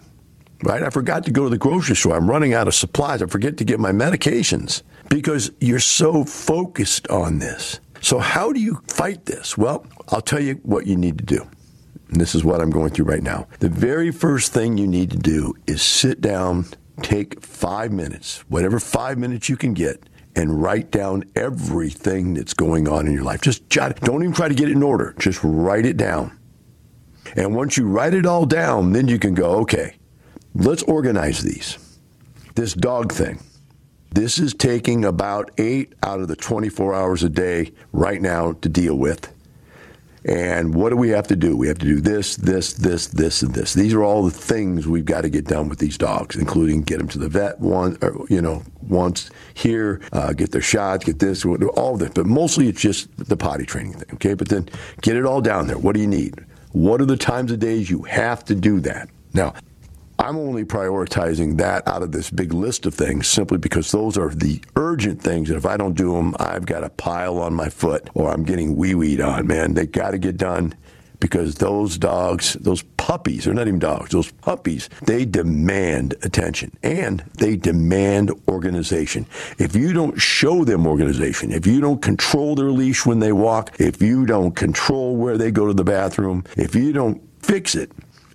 right? 0.62 0.82
I 0.82 0.90
forgot 0.90 1.24
to 1.24 1.30
go 1.30 1.44
to 1.44 1.48
the 1.48 1.56
grocery 1.58 1.96
store. 1.96 2.14
I'm 2.14 2.28
running 2.28 2.52
out 2.52 2.68
of 2.68 2.74
supplies. 2.74 3.22
I 3.22 3.26
forget 3.26 3.56
to 3.56 3.64
get 3.64 3.80
my 3.80 3.92
medications 3.92 4.82
because 5.10 5.50
you're 5.60 5.80
so 5.80 6.24
focused 6.24 7.06
on 7.08 7.38
this. 7.38 7.80
So, 8.00 8.18
how 8.18 8.52
do 8.52 8.60
you 8.60 8.80
fight 8.88 9.26
this? 9.26 9.58
Well, 9.58 9.84
I'll 10.08 10.22
tell 10.22 10.40
you 10.40 10.54
what 10.62 10.86
you 10.86 10.96
need 10.96 11.18
to 11.18 11.24
do. 11.24 11.46
And 12.08 12.18
this 12.18 12.34
is 12.34 12.42
what 12.42 12.62
I'm 12.62 12.70
going 12.70 12.90
through 12.90 13.04
right 13.04 13.22
now. 13.22 13.46
The 13.58 13.68
very 13.68 14.10
first 14.10 14.52
thing 14.54 14.78
you 14.78 14.86
need 14.86 15.10
to 15.10 15.18
do 15.18 15.54
is 15.66 15.82
sit 15.82 16.22
down, 16.22 16.66
take 17.02 17.42
five 17.42 17.92
minutes, 17.92 18.38
whatever 18.48 18.80
five 18.80 19.18
minutes 19.18 19.48
you 19.48 19.56
can 19.56 19.74
get, 19.74 20.08
and 20.34 20.62
write 20.62 20.90
down 20.90 21.24
everything 21.36 22.34
that's 22.34 22.54
going 22.54 22.88
on 22.88 23.06
in 23.06 23.12
your 23.12 23.24
life. 23.24 23.42
Just 23.42 23.68
jot 23.68 23.90
it. 23.90 24.00
Don't 24.00 24.22
even 24.22 24.32
try 24.32 24.48
to 24.48 24.54
get 24.54 24.68
it 24.68 24.72
in 24.72 24.82
order. 24.82 25.14
Just 25.18 25.40
write 25.42 25.84
it 25.84 25.96
down. 25.96 26.36
And 27.36 27.54
once 27.54 27.76
you 27.76 27.86
write 27.86 28.14
it 28.14 28.26
all 28.26 28.46
down, 28.46 28.92
then 28.92 29.06
you 29.06 29.18
can 29.18 29.34
go, 29.34 29.60
okay, 29.60 29.96
let's 30.54 30.82
organize 30.84 31.42
these. 31.42 31.78
This 32.54 32.74
dog 32.74 33.12
thing. 33.12 33.40
This 34.12 34.38
is 34.38 34.54
taking 34.54 35.04
about 35.04 35.50
eight 35.58 35.92
out 36.02 36.20
of 36.20 36.28
the 36.28 36.36
24 36.36 36.94
hours 36.94 37.22
a 37.22 37.28
day 37.28 37.72
right 37.92 38.20
now 38.20 38.52
to 38.52 38.68
deal 38.68 38.96
with. 38.96 39.32
And 40.24 40.74
what 40.74 40.90
do 40.90 40.96
we 40.96 41.10
have 41.10 41.28
to 41.28 41.36
do? 41.36 41.56
We 41.56 41.68
have 41.68 41.78
to 41.78 41.86
do 41.86 42.00
this, 42.00 42.36
this, 42.36 42.74
this, 42.74 43.06
this, 43.06 43.42
and 43.42 43.54
this. 43.54 43.72
These 43.72 43.94
are 43.94 44.02
all 44.02 44.22
the 44.22 44.30
things 44.30 44.86
we've 44.86 45.04
got 45.04 45.22
to 45.22 45.30
get 45.30 45.46
done 45.46 45.68
with 45.68 45.78
these 45.78 45.96
dogs, 45.96 46.36
including 46.36 46.82
get 46.82 46.98
them 46.98 47.08
to 47.08 47.18
the 47.18 47.28
vet 47.28 47.58
one, 47.58 47.96
or, 48.02 48.26
you 48.28 48.42
know, 48.42 48.62
once 48.82 49.30
here, 49.54 50.02
uh, 50.12 50.34
get 50.34 50.52
their 50.52 50.60
shots, 50.60 51.04
get 51.04 51.20
this, 51.20 51.44
all 51.44 51.94
of 51.94 52.00
this. 52.00 52.10
But 52.10 52.26
mostly 52.26 52.68
it's 52.68 52.82
just 52.82 53.16
the 53.16 53.36
potty 53.36 53.64
training 53.64 53.94
thing, 53.94 54.10
okay? 54.14 54.34
But 54.34 54.48
then 54.48 54.68
get 55.00 55.16
it 55.16 55.24
all 55.24 55.40
down 55.40 55.68
there. 55.68 55.78
What 55.78 55.94
do 55.94 56.00
you 56.02 56.08
need? 56.08 56.34
What 56.72 57.00
are 57.00 57.06
the 57.06 57.16
times 57.16 57.50
of 57.50 57.58
days 57.58 57.88
you 57.88 58.02
have 58.02 58.44
to 58.46 58.54
do 58.54 58.80
that? 58.80 59.08
Now, 59.32 59.54
I'm 60.20 60.36
only 60.36 60.66
prioritizing 60.66 61.56
that 61.56 61.88
out 61.88 62.02
of 62.02 62.12
this 62.12 62.28
big 62.28 62.52
list 62.52 62.84
of 62.84 62.92
things 62.92 63.26
simply 63.26 63.56
because 63.56 63.90
those 63.90 64.18
are 64.18 64.28
the 64.28 64.60
urgent 64.76 65.22
things. 65.22 65.48
And 65.48 65.56
if 65.56 65.64
I 65.64 65.78
don't 65.78 65.94
do 65.94 66.12
them, 66.12 66.36
I've 66.38 66.66
got 66.66 66.84
a 66.84 66.90
pile 66.90 67.38
on 67.38 67.54
my 67.54 67.70
foot 67.70 68.10
or 68.12 68.30
I'm 68.30 68.44
getting 68.44 68.76
wee 68.76 68.94
weed 68.94 69.22
on, 69.22 69.46
man. 69.46 69.72
They 69.72 69.86
got 69.86 70.10
to 70.10 70.18
get 70.18 70.36
done 70.36 70.74
because 71.20 71.54
those 71.54 71.96
dogs, 71.96 72.52
those 72.60 72.82
puppies, 72.98 73.46
they're 73.46 73.54
not 73.54 73.66
even 73.66 73.78
dogs, 73.78 74.10
those 74.10 74.30
puppies, 74.30 74.90
they 75.06 75.24
demand 75.24 76.14
attention 76.22 76.70
and 76.82 77.24
they 77.38 77.56
demand 77.56 78.30
organization. 78.46 79.24
If 79.56 79.74
you 79.74 79.94
don't 79.94 80.20
show 80.20 80.66
them 80.66 80.86
organization, 80.86 81.50
if 81.50 81.66
you 81.66 81.80
don't 81.80 82.02
control 82.02 82.54
their 82.54 82.70
leash 82.70 83.06
when 83.06 83.20
they 83.20 83.32
walk, 83.32 83.80
if 83.80 84.02
you 84.02 84.26
don't 84.26 84.54
control 84.54 85.16
where 85.16 85.38
they 85.38 85.50
go 85.50 85.66
to 85.66 85.74
the 85.74 85.82
bathroom, 85.82 86.44
if 86.58 86.74
you 86.74 86.92
don't 86.92 87.22
fix 87.40 87.74
it, 87.74 87.90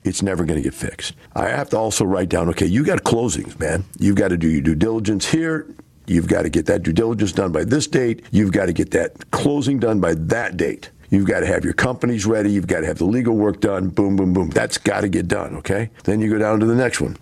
it's 0.06 0.22
never 0.22 0.46
going 0.46 0.58
to 0.58 0.64
get 0.64 0.74
fixed. 0.74 1.16
I 1.36 1.50
have 1.50 1.70
to 1.72 1.78
also 1.78 2.06
write 2.06 2.30
down, 2.30 2.48
okay, 2.50 2.66
you 2.66 2.86
got 2.86 3.04
closings, 3.04 3.60
man. 3.60 3.84
You've 4.00 4.16
got 4.16 4.30
to 4.30 4.38
do 4.38 4.48
your 4.48 4.62
due 4.62 4.76
diligence 4.76 5.26
here. 5.26 5.68
You've 6.08 6.28
got 6.28 6.44
to 6.44 6.50
get 6.50 6.68
that 6.68 6.84
due 6.84 6.94
diligence 6.94 7.32
done 7.32 7.52
by 7.52 7.64
this 7.64 7.88
date. 7.88 8.24
You've 8.32 8.52
got 8.52 8.68
to 8.68 8.74
get 8.74 8.92
that 8.92 9.32
closing 9.32 9.80
done 9.80 10.00
by 10.00 10.14
that 10.14 10.56
date. 10.56 10.92
You've 11.10 11.28
got 11.28 11.40
to 11.42 11.48
have 11.48 11.64
your 11.64 11.74
companies 11.74 12.26
ready. 12.26 12.52
You've 12.52 12.68
got 12.68 12.82
to 12.82 12.86
have 12.88 13.00
the 13.00 13.06
legal 13.06 13.36
work 13.36 13.60
done. 13.60 13.90
Boom, 13.90 14.16
boom, 14.16 14.34
boom. 14.34 14.50
That's 14.50 14.78
got 14.78 15.02
to 15.02 15.10
get 15.10 15.28
done, 15.28 15.56
okay? 15.58 15.90
Then 16.04 16.20
you 16.20 16.30
go 16.30 16.38
down 16.38 16.60
to 16.60 16.66
the 16.66 16.76
next 16.76 17.02
one. 17.02 17.18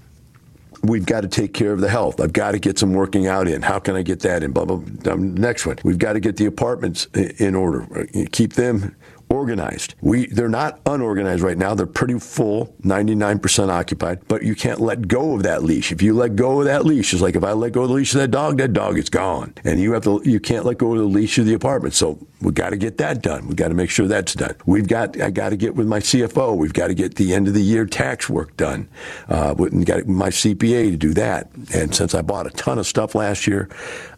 We've 0.84 1.06
got 1.06 1.22
to 1.22 1.30
take 1.30 1.54
care 1.54 1.72
of 1.72 1.80
the 1.80 1.88
health. 1.88 2.20
I've 2.20 2.34
got 2.34 2.52
to 2.52 2.60
get 2.60 2.78
some 2.78 2.94
working 2.94 3.26
out 3.28 3.48
in. 3.48 3.62
How 3.62 3.80
can 3.80 3.96
I 3.96 4.02
get 4.02 4.20
that 4.22 4.44
in? 4.44 4.52
Blah, 4.52 4.66
blah, 4.66 4.78
blah. 4.78 5.16
Next 5.16 5.66
one. 5.66 5.78
We've 5.86 5.98
got 5.98 6.14
to 6.14 6.20
get 6.20 6.36
the 6.36 6.46
apartments 6.46 7.06
in 7.14 7.56
order. 7.56 8.06
Keep 8.34 8.54
them 8.54 8.94
organized. 9.34 9.96
We 10.02 10.28
they're 10.28 10.48
not 10.48 10.80
unorganized 10.86 11.42
right 11.42 11.58
now. 11.58 11.74
They're 11.74 11.86
pretty 11.86 12.20
full, 12.20 12.76
99% 12.84 13.70
occupied, 13.70 14.20
but 14.28 14.44
you 14.44 14.56
can't 14.56 14.80
let 14.80 15.08
go 15.08 15.36
of 15.36 15.44
that 15.44 15.64
leash. 15.64 15.92
If 15.92 16.02
you 16.02 16.14
let 16.14 16.36
go 16.36 16.60
of 16.60 16.66
that 16.66 16.86
leash, 16.86 17.14
it's 17.14 17.22
like 17.22 17.36
if 17.36 17.44
I 17.44 17.54
let 17.54 17.74
go 17.74 17.82
of 17.82 17.90
the 17.90 17.96
leash 17.96 18.14
of 18.14 18.22
that 18.22 18.32
dog, 18.32 18.58
that 18.60 18.74
dog 18.74 18.98
is 18.98 19.10
gone. 19.10 19.54
And 19.64 19.80
you 19.80 19.94
have 19.94 20.04
to 20.04 20.22
you 20.24 20.40
can't 20.40 20.66
let 20.66 20.78
go 20.78 20.94
of 20.94 21.00
the 21.00 21.06
leash 21.06 21.38
of 21.40 21.46
the 21.46 21.56
apartment. 21.56 21.96
So 21.96 22.20
we 22.42 22.52
got 22.52 22.70
to 22.70 22.78
get 22.78 22.98
that 23.00 23.22
done. 23.22 23.48
We 23.48 23.56
got 23.56 23.70
to 23.70 23.74
make 23.74 23.90
sure 23.90 24.08
that's 24.08 24.34
done. 24.34 24.56
We've 24.66 24.88
got 24.88 25.20
I 25.20 25.32
got 25.32 25.50
to 25.50 25.58
get 25.58 25.76
with 25.76 25.88
my 25.88 26.00
CFO. 26.00 26.56
We've 26.56 26.74
got 26.74 26.88
to 26.88 26.94
get 26.94 27.16
the 27.16 27.34
end 27.34 27.48
of 27.48 27.56
the 27.56 27.62
year 27.62 27.86
tax 27.86 28.30
work 28.30 28.56
done. 28.56 28.88
Uh, 29.28 29.56
we 29.58 29.84
got 29.84 30.08
my 30.08 30.30
CPA 30.30 30.92
to 30.92 30.98
do 30.98 31.14
that. 31.16 31.50
And 31.74 31.96
since 31.96 32.14
I 32.14 32.22
bought 32.22 32.46
a 32.46 32.52
ton 32.52 32.78
of 32.78 32.86
stuff 32.86 33.16
last 33.16 33.48
year, 33.48 33.70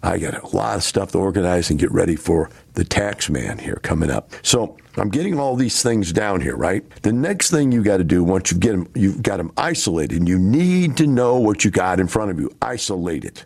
I 0.03 0.17
got 0.17 0.43
a 0.43 0.55
lot 0.55 0.75
of 0.75 0.83
stuff 0.83 1.11
to 1.13 1.19
organize 1.19 1.69
and 1.69 1.79
get 1.79 1.91
ready 1.91 2.15
for 2.15 2.49
the 2.73 2.83
tax 2.83 3.29
man 3.29 3.57
here 3.57 3.79
coming 3.81 4.11
up. 4.11 4.31
So 4.41 4.77
I'm 4.97 5.09
getting 5.09 5.37
all 5.37 5.55
these 5.55 5.83
things 5.83 6.13
down 6.13 6.41
here, 6.41 6.55
right? 6.55 6.83
The 7.01 7.11
next 7.11 7.51
thing 7.51 7.71
you 7.71 7.83
got 7.83 7.97
to 7.97 8.03
do 8.03 8.23
once 8.23 8.51
you 8.51 8.57
get 8.57 8.71
them, 8.71 8.87
you've 8.95 9.21
got 9.21 9.37
them 9.37 9.51
isolated, 9.57 10.17
and 10.17 10.27
you 10.27 10.39
need 10.39 10.95
to 10.97 11.07
know 11.07 11.37
what 11.37 11.65
you 11.65 11.71
got 11.71 11.99
in 11.99 12.07
front 12.07 12.31
of 12.31 12.39
you. 12.39 12.49
Isolate 12.61 13.25
it. 13.25 13.45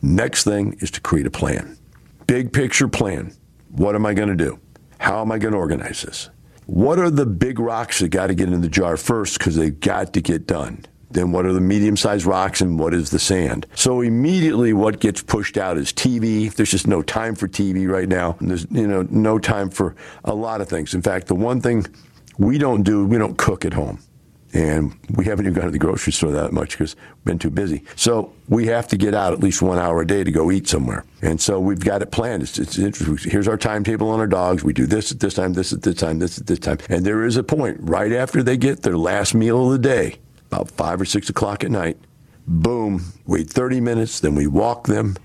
Next 0.00 0.44
thing 0.44 0.76
is 0.80 0.90
to 0.92 1.00
create 1.00 1.26
a 1.26 1.30
plan. 1.30 1.76
Big 2.26 2.52
picture 2.52 2.88
plan. 2.88 3.34
What 3.72 3.94
am 3.94 4.06
I 4.06 4.14
going 4.14 4.28
to 4.28 4.36
do? 4.36 4.58
How 4.98 5.20
am 5.20 5.30
I 5.30 5.38
going 5.38 5.52
to 5.52 5.58
organize 5.58 6.02
this? 6.02 6.30
What 6.66 6.98
are 6.98 7.10
the 7.10 7.26
big 7.26 7.58
rocks 7.58 8.00
that 8.00 8.08
got 8.08 8.28
to 8.28 8.34
get 8.34 8.48
in 8.48 8.60
the 8.60 8.68
jar 8.68 8.96
first 8.96 9.38
because 9.38 9.56
they've 9.56 9.78
got 9.78 10.12
to 10.14 10.20
get 10.20 10.46
done? 10.46 10.84
Then 11.10 11.32
what 11.32 11.46
are 11.46 11.52
the 11.52 11.60
medium 11.60 11.96
sized 11.96 12.26
rocks 12.26 12.60
and 12.60 12.78
what 12.78 12.92
is 12.92 13.10
the 13.10 13.18
sand? 13.18 13.66
So 13.74 14.00
immediately 14.00 14.72
what 14.72 15.00
gets 15.00 15.22
pushed 15.22 15.56
out 15.56 15.78
is 15.78 15.92
TV. 15.92 16.52
There's 16.52 16.70
just 16.70 16.86
no 16.86 17.02
time 17.02 17.34
for 17.34 17.48
TV 17.48 17.88
right 17.88 18.08
now. 18.08 18.36
There's 18.40 18.66
you 18.70 18.86
know 18.86 19.06
no 19.10 19.38
time 19.38 19.70
for 19.70 19.94
a 20.24 20.34
lot 20.34 20.60
of 20.60 20.68
things. 20.68 20.94
In 20.94 21.02
fact, 21.02 21.28
the 21.28 21.34
one 21.34 21.60
thing 21.60 21.86
we 22.36 22.58
don't 22.58 22.82
do, 22.82 23.06
we 23.06 23.18
don't 23.18 23.38
cook 23.38 23.64
at 23.64 23.72
home. 23.72 24.00
And 24.54 24.96
we 25.14 25.26
haven't 25.26 25.44
even 25.44 25.52
gone 25.52 25.66
to 25.66 25.70
the 25.70 25.78
grocery 25.78 26.12
store 26.12 26.30
that 26.30 26.52
much 26.52 26.70
because 26.70 26.96
we've 26.96 27.24
been 27.26 27.38
too 27.38 27.50
busy. 27.50 27.84
So 27.96 28.32
we 28.48 28.66
have 28.68 28.88
to 28.88 28.96
get 28.96 29.12
out 29.12 29.34
at 29.34 29.40
least 29.40 29.60
one 29.60 29.78
hour 29.78 30.00
a 30.00 30.06
day 30.06 30.24
to 30.24 30.30
go 30.30 30.50
eat 30.50 30.66
somewhere. 30.66 31.04
And 31.20 31.38
so 31.38 31.60
we've 31.60 31.78
got 31.78 32.00
it 32.00 32.12
planned. 32.12 32.42
It's, 32.44 32.58
it's 32.58 32.78
interesting. 32.78 33.30
Here's 33.30 33.46
our 33.46 33.58
timetable 33.58 34.08
on 34.08 34.20
our 34.20 34.26
dogs. 34.26 34.64
We 34.64 34.72
do 34.72 34.86
this 34.86 35.12
at 35.12 35.20
this 35.20 35.34
time, 35.34 35.52
this 35.52 35.74
at 35.74 35.82
this 35.82 35.96
time, 35.96 36.18
this 36.18 36.38
at 36.38 36.46
this 36.46 36.58
time. 36.58 36.78
And 36.88 37.04
there 37.04 37.26
is 37.26 37.36
a 37.36 37.42
point 37.42 37.76
right 37.80 38.12
after 38.12 38.42
they 38.42 38.56
get 38.56 38.82
their 38.82 38.96
last 38.96 39.34
meal 39.34 39.66
of 39.66 39.72
the 39.72 39.78
day 39.86 40.16
about 40.50 40.70
five 40.70 41.00
or 41.00 41.04
six 41.04 41.28
o'clock 41.28 41.64
at 41.64 41.70
night. 41.70 41.98
Boom, 42.46 43.12
wait 43.26 43.48
30 43.50 43.80
minutes, 43.80 44.20
then 44.20 44.34
we 44.34 44.46
walk 44.46 44.86
them. 44.86 45.16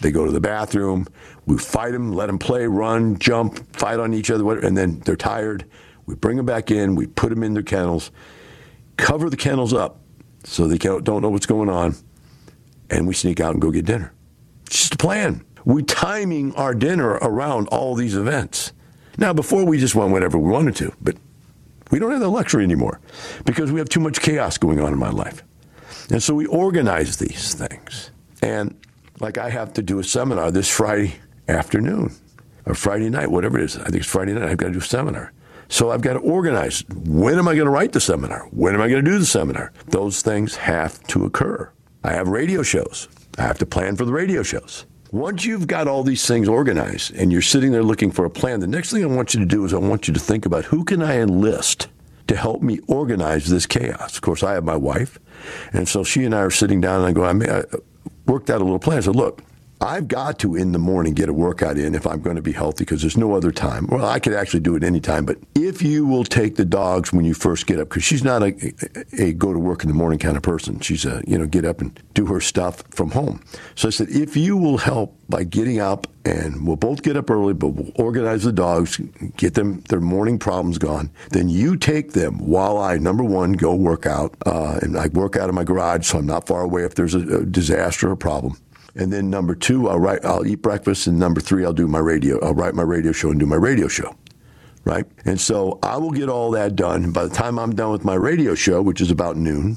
They 0.00 0.10
go 0.10 0.26
to 0.26 0.32
the 0.32 0.40
bathroom. 0.40 1.06
We 1.46 1.58
fight 1.58 1.92
them, 1.92 2.12
let 2.12 2.26
them 2.26 2.38
play, 2.38 2.66
run, 2.66 3.18
jump, 3.18 3.76
fight 3.76 4.00
on 4.00 4.12
each 4.12 4.30
other, 4.30 4.58
and 4.58 4.76
then 4.76 5.00
they're 5.00 5.16
tired. 5.16 5.64
We 6.06 6.16
bring 6.16 6.36
them 6.36 6.46
back 6.46 6.70
in. 6.70 6.96
We 6.96 7.06
put 7.06 7.30
them 7.30 7.44
in 7.44 7.54
their 7.54 7.62
kennels, 7.62 8.10
cover 8.96 9.30
the 9.30 9.36
kennels 9.36 9.72
up 9.72 10.00
so 10.44 10.66
they 10.66 10.78
don't 10.78 11.22
know 11.22 11.30
what's 11.30 11.46
going 11.46 11.68
on, 11.68 11.94
and 12.90 13.06
we 13.06 13.14
sneak 13.14 13.38
out 13.38 13.52
and 13.52 13.62
go 13.62 13.70
get 13.70 13.84
dinner. 13.84 14.12
It's 14.66 14.78
just 14.78 14.94
a 14.94 14.98
plan. 14.98 15.44
We're 15.64 15.82
timing 15.82 16.54
our 16.56 16.74
dinner 16.74 17.10
around 17.10 17.68
all 17.68 17.94
these 17.94 18.16
events. 18.16 18.72
Now, 19.18 19.32
before 19.32 19.64
we 19.64 19.78
just 19.78 19.94
went 19.94 20.10
whenever 20.10 20.38
we 20.38 20.50
wanted 20.50 20.74
to, 20.76 20.92
but 21.00 21.16
we 21.92 21.98
don't 21.98 22.10
have 22.10 22.20
that 22.20 22.30
luxury 22.30 22.64
anymore 22.64 23.00
because 23.44 23.70
we 23.70 23.78
have 23.78 23.88
too 23.88 24.00
much 24.00 24.20
chaos 24.20 24.58
going 24.58 24.80
on 24.80 24.92
in 24.92 24.98
my 24.98 25.10
life. 25.10 25.44
And 26.10 26.20
so 26.20 26.34
we 26.34 26.46
organize 26.46 27.18
these 27.18 27.54
things. 27.54 28.10
And 28.42 28.74
like 29.20 29.38
I 29.38 29.50
have 29.50 29.72
to 29.74 29.82
do 29.82 30.00
a 30.00 30.04
seminar 30.04 30.50
this 30.50 30.68
Friday 30.68 31.14
afternoon 31.48 32.12
or 32.66 32.74
Friday 32.74 33.10
night, 33.10 33.30
whatever 33.30 33.58
it 33.58 33.64
is. 33.64 33.76
I 33.76 33.84
think 33.84 33.96
it's 33.96 34.06
Friday 34.06 34.32
night. 34.32 34.48
I've 34.48 34.56
got 34.56 34.68
to 34.68 34.72
do 34.72 34.78
a 34.78 34.82
seminar. 34.82 35.32
So 35.68 35.90
I've 35.90 36.00
got 36.00 36.14
to 36.14 36.18
organize. 36.20 36.82
When 36.88 37.38
am 37.38 37.46
I 37.46 37.54
going 37.54 37.66
to 37.66 37.70
write 37.70 37.92
the 37.92 38.00
seminar? 38.00 38.46
When 38.50 38.74
am 38.74 38.80
I 38.80 38.88
going 38.88 39.04
to 39.04 39.10
do 39.10 39.18
the 39.18 39.26
seminar? 39.26 39.72
Those 39.88 40.22
things 40.22 40.56
have 40.56 41.02
to 41.08 41.24
occur. 41.24 41.70
I 42.04 42.12
have 42.12 42.28
radio 42.28 42.62
shows. 42.62 43.08
I 43.38 43.42
have 43.42 43.58
to 43.58 43.66
plan 43.66 43.96
for 43.96 44.04
the 44.04 44.12
radio 44.12 44.42
shows. 44.42 44.86
Once 45.12 45.44
you've 45.44 45.66
got 45.66 45.86
all 45.86 46.02
these 46.02 46.26
things 46.26 46.48
organized 46.48 47.14
and 47.14 47.30
you're 47.30 47.42
sitting 47.42 47.70
there 47.70 47.82
looking 47.82 48.10
for 48.10 48.24
a 48.24 48.30
plan, 48.30 48.60
the 48.60 48.66
next 48.66 48.90
thing 48.90 49.04
I 49.04 49.06
want 49.06 49.34
you 49.34 49.40
to 49.40 49.46
do 49.46 49.62
is 49.66 49.74
I 49.74 49.76
want 49.76 50.08
you 50.08 50.14
to 50.14 50.20
think 50.20 50.46
about 50.46 50.64
who 50.64 50.84
can 50.84 51.02
I 51.02 51.18
enlist 51.18 51.88
to 52.28 52.34
help 52.34 52.62
me 52.62 52.78
organize 52.88 53.50
this 53.50 53.66
chaos. 53.66 54.14
Of 54.14 54.22
course, 54.22 54.42
I 54.42 54.54
have 54.54 54.64
my 54.64 54.74
wife, 54.74 55.18
and 55.74 55.86
so 55.86 56.02
she 56.02 56.24
and 56.24 56.34
I 56.34 56.40
are 56.40 56.50
sitting 56.50 56.80
down 56.80 57.00
and 57.00 57.06
I 57.06 57.12
go, 57.12 57.24
I, 57.24 57.34
may, 57.34 57.46
I 57.46 57.62
worked 58.24 58.48
out 58.48 58.62
a 58.62 58.64
little 58.64 58.78
plan. 58.78 58.96
I 58.96 59.00
said, 59.02 59.14
look, 59.14 59.42
I've 59.82 60.06
got 60.06 60.38
to 60.38 60.54
in 60.54 60.70
the 60.70 60.78
morning 60.78 61.12
get 61.12 61.28
a 61.28 61.32
workout 61.32 61.76
in 61.76 61.96
if 61.96 62.06
I'm 62.06 62.20
going 62.20 62.36
to 62.36 62.42
be 62.42 62.52
healthy 62.52 62.84
because 62.84 63.00
there's 63.00 63.16
no 63.16 63.34
other 63.34 63.50
time. 63.50 63.88
Well, 63.88 64.06
I 64.06 64.20
could 64.20 64.32
actually 64.32 64.60
do 64.60 64.76
it 64.76 64.84
any 64.84 65.00
time, 65.00 65.26
but 65.26 65.38
if 65.56 65.82
you 65.82 66.06
will 66.06 66.22
take 66.22 66.54
the 66.54 66.64
dogs 66.64 67.12
when 67.12 67.24
you 67.24 67.34
first 67.34 67.66
get 67.66 67.80
up, 67.80 67.88
because 67.88 68.04
she's 68.04 68.22
not 68.22 68.44
a, 68.44 68.74
a, 69.18 69.32
go 69.32 69.52
to 69.52 69.58
work 69.58 69.82
in 69.82 69.88
the 69.88 69.94
morning 69.94 70.20
kind 70.20 70.36
of 70.36 70.42
person. 70.44 70.78
She's 70.78 71.04
a, 71.04 71.20
you 71.26 71.36
know, 71.36 71.48
get 71.48 71.64
up 71.64 71.80
and 71.80 72.00
do 72.14 72.26
her 72.26 72.40
stuff 72.40 72.84
from 72.90 73.10
home. 73.10 73.42
So 73.74 73.88
I 73.88 73.90
said, 73.90 74.08
if 74.10 74.36
you 74.36 74.56
will 74.56 74.78
help 74.78 75.16
by 75.28 75.42
getting 75.42 75.80
up 75.80 76.06
and 76.24 76.64
we'll 76.64 76.76
both 76.76 77.02
get 77.02 77.16
up 77.16 77.28
early, 77.28 77.54
but 77.54 77.70
we'll 77.70 77.90
organize 77.96 78.44
the 78.44 78.52
dogs, 78.52 79.00
get 79.36 79.54
them 79.54 79.80
their 79.88 80.00
morning 80.00 80.38
problems 80.38 80.78
gone, 80.78 81.10
then 81.30 81.48
you 81.48 81.76
take 81.76 82.12
them 82.12 82.38
while 82.38 82.78
I, 82.78 82.98
number 82.98 83.24
one, 83.24 83.54
go 83.54 83.74
work 83.74 84.06
out. 84.06 84.36
Uh, 84.46 84.78
and 84.80 84.96
I 84.96 85.08
work 85.08 85.36
out 85.36 85.48
in 85.48 85.56
my 85.56 85.64
garage, 85.64 86.06
so 86.06 86.18
I'm 86.18 86.26
not 86.26 86.46
far 86.46 86.62
away 86.62 86.84
if 86.84 86.94
there's 86.94 87.16
a, 87.16 87.38
a 87.38 87.44
disaster 87.44 88.10
or 88.10 88.12
a 88.12 88.16
problem. 88.16 88.56
And 88.94 89.12
then 89.12 89.30
number 89.30 89.54
two, 89.54 89.88
I'll 89.88 89.98
write, 89.98 90.24
I'll 90.24 90.46
eat 90.46 90.62
breakfast. 90.62 91.06
And 91.06 91.18
number 91.18 91.40
three, 91.40 91.64
I'll 91.64 91.72
do 91.72 91.88
my 91.88 91.98
radio. 91.98 92.38
I'll 92.44 92.54
write 92.54 92.74
my 92.74 92.82
radio 92.82 93.12
show 93.12 93.30
and 93.30 93.40
do 93.40 93.46
my 93.46 93.56
radio 93.56 93.88
show. 93.88 94.14
Right. 94.84 95.06
And 95.24 95.40
so 95.40 95.78
I 95.82 95.96
will 95.96 96.10
get 96.10 96.28
all 96.28 96.50
that 96.52 96.74
done. 96.74 97.12
By 97.12 97.24
the 97.24 97.34
time 97.34 97.58
I'm 97.58 97.74
done 97.74 97.92
with 97.92 98.04
my 98.04 98.14
radio 98.14 98.54
show, 98.54 98.82
which 98.82 99.00
is 99.00 99.10
about 99.10 99.36
noon, 99.36 99.76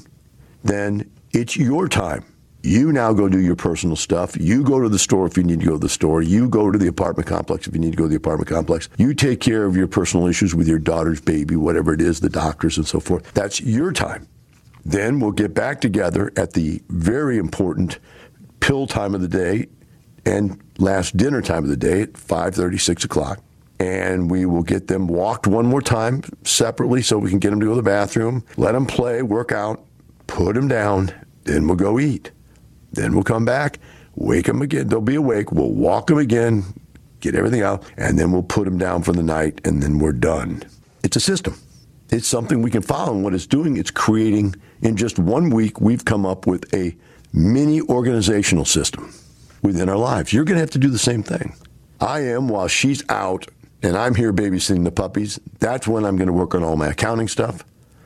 then 0.64 1.10
it's 1.32 1.56
your 1.56 1.88
time. 1.88 2.24
You 2.62 2.90
now 2.90 3.12
go 3.12 3.28
do 3.28 3.38
your 3.38 3.54
personal 3.54 3.94
stuff. 3.94 4.36
You 4.36 4.64
go 4.64 4.80
to 4.80 4.88
the 4.88 4.98
store 4.98 5.24
if 5.24 5.36
you 5.36 5.44
need 5.44 5.60
to 5.60 5.66
go 5.66 5.72
to 5.74 5.78
the 5.78 5.88
store. 5.88 6.20
You 6.20 6.48
go 6.48 6.72
to 6.72 6.76
the 6.76 6.88
apartment 6.88 7.28
complex 7.28 7.68
if 7.68 7.74
you 7.74 7.80
need 7.80 7.92
to 7.92 7.96
go 7.96 8.04
to 8.04 8.08
the 8.08 8.16
apartment 8.16 8.48
complex. 8.48 8.88
You 8.96 9.14
take 9.14 9.38
care 9.38 9.64
of 9.66 9.76
your 9.76 9.86
personal 9.86 10.26
issues 10.26 10.52
with 10.52 10.66
your 10.66 10.80
daughter's 10.80 11.20
baby, 11.20 11.54
whatever 11.54 11.94
it 11.94 12.00
is, 12.00 12.18
the 12.18 12.28
doctors 12.28 12.76
and 12.76 12.86
so 12.86 12.98
forth. 12.98 13.32
That's 13.34 13.60
your 13.60 13.92
time. 13.92 14.26
Then 14.84 15.20
we'll 15.20 15.30
get 15.30 15.54
back 15.54 15.80
together 15.80 16.32
at 16.36 16.54
the 16.54 16.82
very 16.88 17.38
important 17.38 18.00
pill 18.60 18.86
time 18.86 19.14
of 19.14 19.20
the 19.20 19.28
day 19.28 19.66
and 20.24 20.60
last 20.78 21.16
dinner 21.16 21.40
time 21.40 21.62
of 21.62 21.70
the 21.70 21.76
day 21.76 22.02
at 22.02 22.12
5.30, 22.14 22.80
6 22.80 23.04
o'clock. 23.04 23.40
And 23.78 24.30
we 24.30 24.46
will 24.46 24.62
get 24.62 24.88
them 24.88 25.06
walked 25.06 25.46
one 25.46 25.66
more 25.66 25.82
time 25.82 26.22
separately 26.44 27.02
so 27.02 27.18
we 27.18 27.30
can 27.30 27.38
get 27.38 27.50
them 27.50 27.60
to 27.60 27.66
go 27.66 27.72
to 27.72 27.76
the 27.76 27.82
bathroom, 27.82 28.44
let 28.56 28.72
them 28.72 28.86
play, 28.86 29.22
work 29.22 29.52
out, 29.52 29.84
put 30.26 30.54
them 30.54 30.66
down, 30.66 31.12
then 31.44 31.66
we'll 31.66 31.76
go 31.76 32.00
eat. 32.00 32.30
Then 32.92 33.12
we'll 33.12 33.22
come 33.22 33.44
back, 33.44 33.78
wake 34.14 34.46
them 34.46 34.62
again. 34.62 34.88
They'll 34.88 35.00
be 35.00 35.14
awake. 35.14 35.52
We'll 35.52 35.70
walk 35.70 36.06
them 36.06 36.18
again, 36.18 36.64
get 37.20 37.34
everything 37.34 37.62
out, 37.62 37.84
and 37.96 38.18
then 38.18 38.32
we'll 38.32 38.42
put 38.42 38.64
them 38.64 38.78
down 38.78 39.02
for 39.02 39.12
the 39.12 39.22
night, 39.22 39.60
and 39.64 39.82
then 39.82 39.98
we're 39.98 40.12
done. 40.12 40.62
It's 41.02 41.16
a 41.16 41.20
system. 41.20 41.58
It's 42.10 42.26
something 42.26 42.62
we 42.62 42.70
can 42.70 42.82
follow. 42.82 43.12
And 43.14 43.24
what 43.24 43.34
it's 43.34 43.46
doing, 43.46 43.76
it's 43.76 43.90
creating, 43.90 44.54
in 44.80 44.96
just 44.96 45.18
one 45.18 45.50
week, 45.50 45.80
we've 45.80 46.04
come 46.04 46.24
up 46.24 46.46
with 46.46 46.72
a 46.74 46.96
mini 47.32 47.80
organizational 47.82 48.64
system 48.64 49.12
within 49.62 49.88
our 49.88 49.96
lives. 49.96 50.32
You're 50.32 50.44
going 50.44 50.56
to 50.56 50.60
have 50.60 50.70
to 50.70 50.78
do 50.78 50.90
the 50.90 50.98
same 50.98 51.22
thing. 51.22 51.54
I 52.00 52.20
am 52.20 52.48
while 52.48 52.68
she's 52.68 53.02
out 53.08 53.46
and 53.82 53.96
I'm 53.96 54.14
here 54.14 54.32
babysitting 54.32 54.84
the 54.84 54.90
puppies. 54.90 55.38
That's 55.58 55.86
when 55.86 56.04
I'm 56.04 56.16
going 56.16 56.28
to 56.28 56.32
work 56.32 56.54
on 56.54 56.62
all 56.62 56.76
my 56.76 56.88
accounting 56.88 57.28
stuff. 57.28 57.64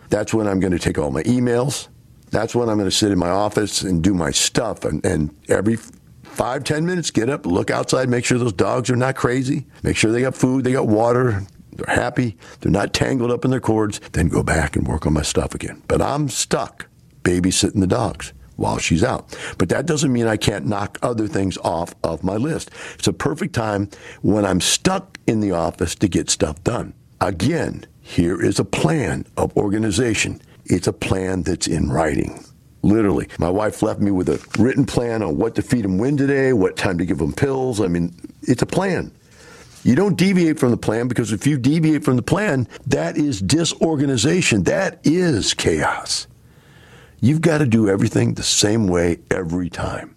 That's 0.09 0.35
when 0.35 0.47
I'm 0.47 0.61
going 0.61 0.73
to 0.73 0.79
take 0.79 0.99
all 0.99 1.11
my 1.11 1.23
emails. 1.23 1.89
That's 2.31 2.55
when 2.55 2.69
I'm 2.69 2.77
going 2.77 2.91
to 2.91 2.97
sit 2.97 3.11
in 3.11 3.19
my 3.19 3.31
office 3.31 3.83
and 3.83 4.03
do 4.03 4.15
my 4.15 4.31
stuff. 4.31 4.85
And, 4.85 5.05
and 5.05 5.35
every 5.49 5.77
five, 6.23 6.65
ten 6.65 6.87
minutes, 6.87 7.11
get 7.11 7.29
up, 7.29 7.47
look 7.47 7.71
outside, 7.71 8.09
make 8.09 8.25
sure 8.25 8.39
those 8.39 8.53
dogs 8.53 8.91
are 8.91 8.97
not 8.97 9.17
crazy, 9.17 9.67
make 9.83 9.97
sure 9.97 10.13
they 10.13 10.21
got 10.21 10.37
food, 10.37 10.65
they 10.65 10.73
got 10.73 10.87
water, 10.87 11.43
they're 11.73 11.95
happy, 11.95 12.37
they're 12.61 12.71
not 12.71 12.93
tangled 12.93 13.31
up 13.31 13.45
in 13.45 13.51
their 13.51 13.61
cords, 13.61 14.01
then 14.13 14.29
go 14.29 14.43
back 14.43 14.77
and 14.77 14.87
work 14.87 15.07
on 15.07 15.13
my 15.13 15.23
stuff 15.23 15.55
again. 15.55 15.83
But 15.89 16.01
I'm 16.01 16.29
stuck 16.29 16.87
babysitting 17.23 17.81
the 17.81 17.87
dogs 17.87 18.33
while 18.61 18.79
she's 18.79 19.03
out. 19.03 19.37
But 19.59 19.71
that 19.71 19.87
doesn't 19.87 20.13
mean 20.13 20.27
I 20.27 20.37
can't 20.37 20.67
knock 20.67 20.99
other 21.03 21.27
things 21.27 21.57
off 21.59 21.95
of 22.05 22.23
my 22.23 22.37
list. 22.37 22.71
It's 22.95 23.09
a 23.09 23.13
perfect 23.13 23.55
time 23.55 23.89
when 24.21 24.45
I'm 24.45 24.61
stuck 24.61 25.19
in 25.27 25.41
the 25.41 25.53
office 25.53 25.95
to 25.97 26.09
get 26.09 26.29
stuff 26.29 26.63
done. 26.63 26.93
Again, 27.23 27.87
here 28.03 28.41
is 28.41 28.59
a 28.59 28.65
plan 28.65 29.25
of 29.37 29.57
organization. 29.57 30.43
It's 30.67 30.87
a 30.87 30.93
plan 30.93 31.43
that's 31.43 31.67
in 31.67 31.91
writing. 31.91 32.45
Literally. 32.83 33.29
My 33.39 33.51
wife 33.51 33.83
left 33.83 34.01
me 34.01 34.11
with 34.11 34.29
a 34.29 34.45
written 34.59 34.85
plan 34.85 35.23
on 35.23 35.37
what 35.37 35.55
to 35.55 35.63
feed 35.63 35.85
them 35.85 35.99
when 35.99 36.17
today, 36.17 36.53
what 36.53 36.77
time 36.77 36.99
to 36.99 37.07
give 37.07 37.19
them 37.19 37.33
pills. 37.33 37.81
I 37.81 37.89
mean, 37.89 38.15
it's 38.43 38.63
a 38.63 38.67
plan. 38.67 39.13
You 39.85 39.95
don't 39.95 40.17
deviate 40.17 40.59
from 40.59 40.71
the 40.71 40.77
plan 40.77 41.09
because 41.09 41.33
if 41.33 41.47
you 41.47 41.57
deviate 41.57 42.05
from 42.05 42.17
the 42.17 42.23
plan, 42.23 42.69
that 42.87 43.17
is 43.17 43.41
disorganization. 43.41 44.65
That 44.65 45.01
is 45.05 45.55
chaos. 45.55 46.27
You've 47.23 47.43
got 47.43 47.59
to 47.59 47.67
do 47.67 47.87
everything 47.87 48.33
the 48.33 48.43
same 48.43 48.89
way 48.89 49.19
every 49.31 49.69
time. 49.69 50.17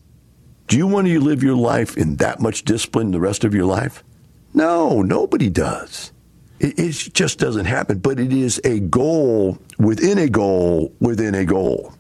Do 0.68 0.78
you 0.78 0.88
want 0.88 1.08
to 1.08 1.20
live 1.20 1.44
your 1.44 1.58
life 1.58 1.98
in 1.98 2.16
that 2.16 2.40
much 2.40 2.64
discipline 2.64 3.12
the 3.12 3.20
rest 3.20 3.44
of 3.44 3.54
your 3.54 3.66
life? 3.66 4.06
No, 4.54 5.02
nobody 5.02 5.50
does. 5.50 6.14
It, 6.62 6.80
it 6.80 7.14
just 7.14 7.40
doesn't 7.40 7.66
happen, 7.66 8.00
but 8.00 8.22
it 8.22 8.32
is 8.32 8.62
a 8.64 8.80
goal 8.80 9.58
within 9.78 10.18
a 10.18 10.30
goal 10.30 10.94
within 11.02 11.36
a 11.36 11.44
goal. 11.44 11.94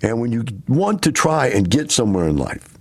And 0.00 0.18
when 0.18 0.32
you 0.32 0.46
want 0.66 1.02
to 1.02 1.12
try 1.12 1.48
and 1.48 1.68
get 1.68 1.90
somewhere 1.90 2.26
in 2.26 2.38
life, 2.38 2.78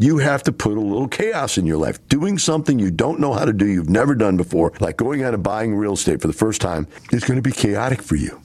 you 0.00 0.16
have 0.18 0.42
to 0.44 0.52
put 0.52 0.78
a 0.78 0.80
little 0.80 1.08
chaos 1.08 1.58
in 1.58 1.66
your 1.66 1.76
life. 1.76 1.98
Doing 2.08 2.38
something 2.38 2.78
you 2.78 2.90
don't 2.90 3.20
know 3.20 3.34
how 3.34 3.44
to 3.44 3.52
do, 3.52 3.66
you've 3.66 3.90
never 3.90 4.14
done 4.14 4.38
before, 4.38 4.72
like 4.80 4.96
going 4.96 5.22
out 5.22 5.34
and 5.34 5.42
buying 5.42 5.76
real 5.76 5.92
estate 5.92 6.22
for 6.22 6.28
the 6.28 6.32
first 6.32 6.62
time, 6.62 6.86
is 7.12 7.24
going 7.24 7.36
to 7.36 7.42
be 7.42 7.52
chaotic 7.52 8.00
for 8.00 8.16
you 8.16 8.40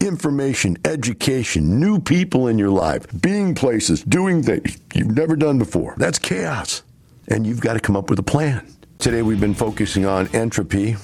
information, 0.00 0.76
education, 0.84 1.78
new 1.80 2.00
people 2.00 2.48
in 2.48 2.58
your 2.58 2.70
life, 2.70 3.06
being 3.20 3.54
places, 3.54 4.02
doing 4.02 4.42
things 4.42 4.78
you've 4.94 5.14
never 5.14 5.36
done 5.36 5.58
before. 5.58 5.94
That's 5.96 6.18
chaos. 6.18 6.82
And 7.28 7.46
you've 7.46 7.60
got 7.60 7.74
to 7.74 7.80
come 7.80 7.96
up 7.96 8.10
with 8.10 8.18
a 8.18 8.22
plan. 8.22 8.66
Today 8.98 9.22
we've 9.22 9.40
been 9.40 9.54
focusing 9.54 10.06
on 10.06 10.28
entropy, 10.34 10.96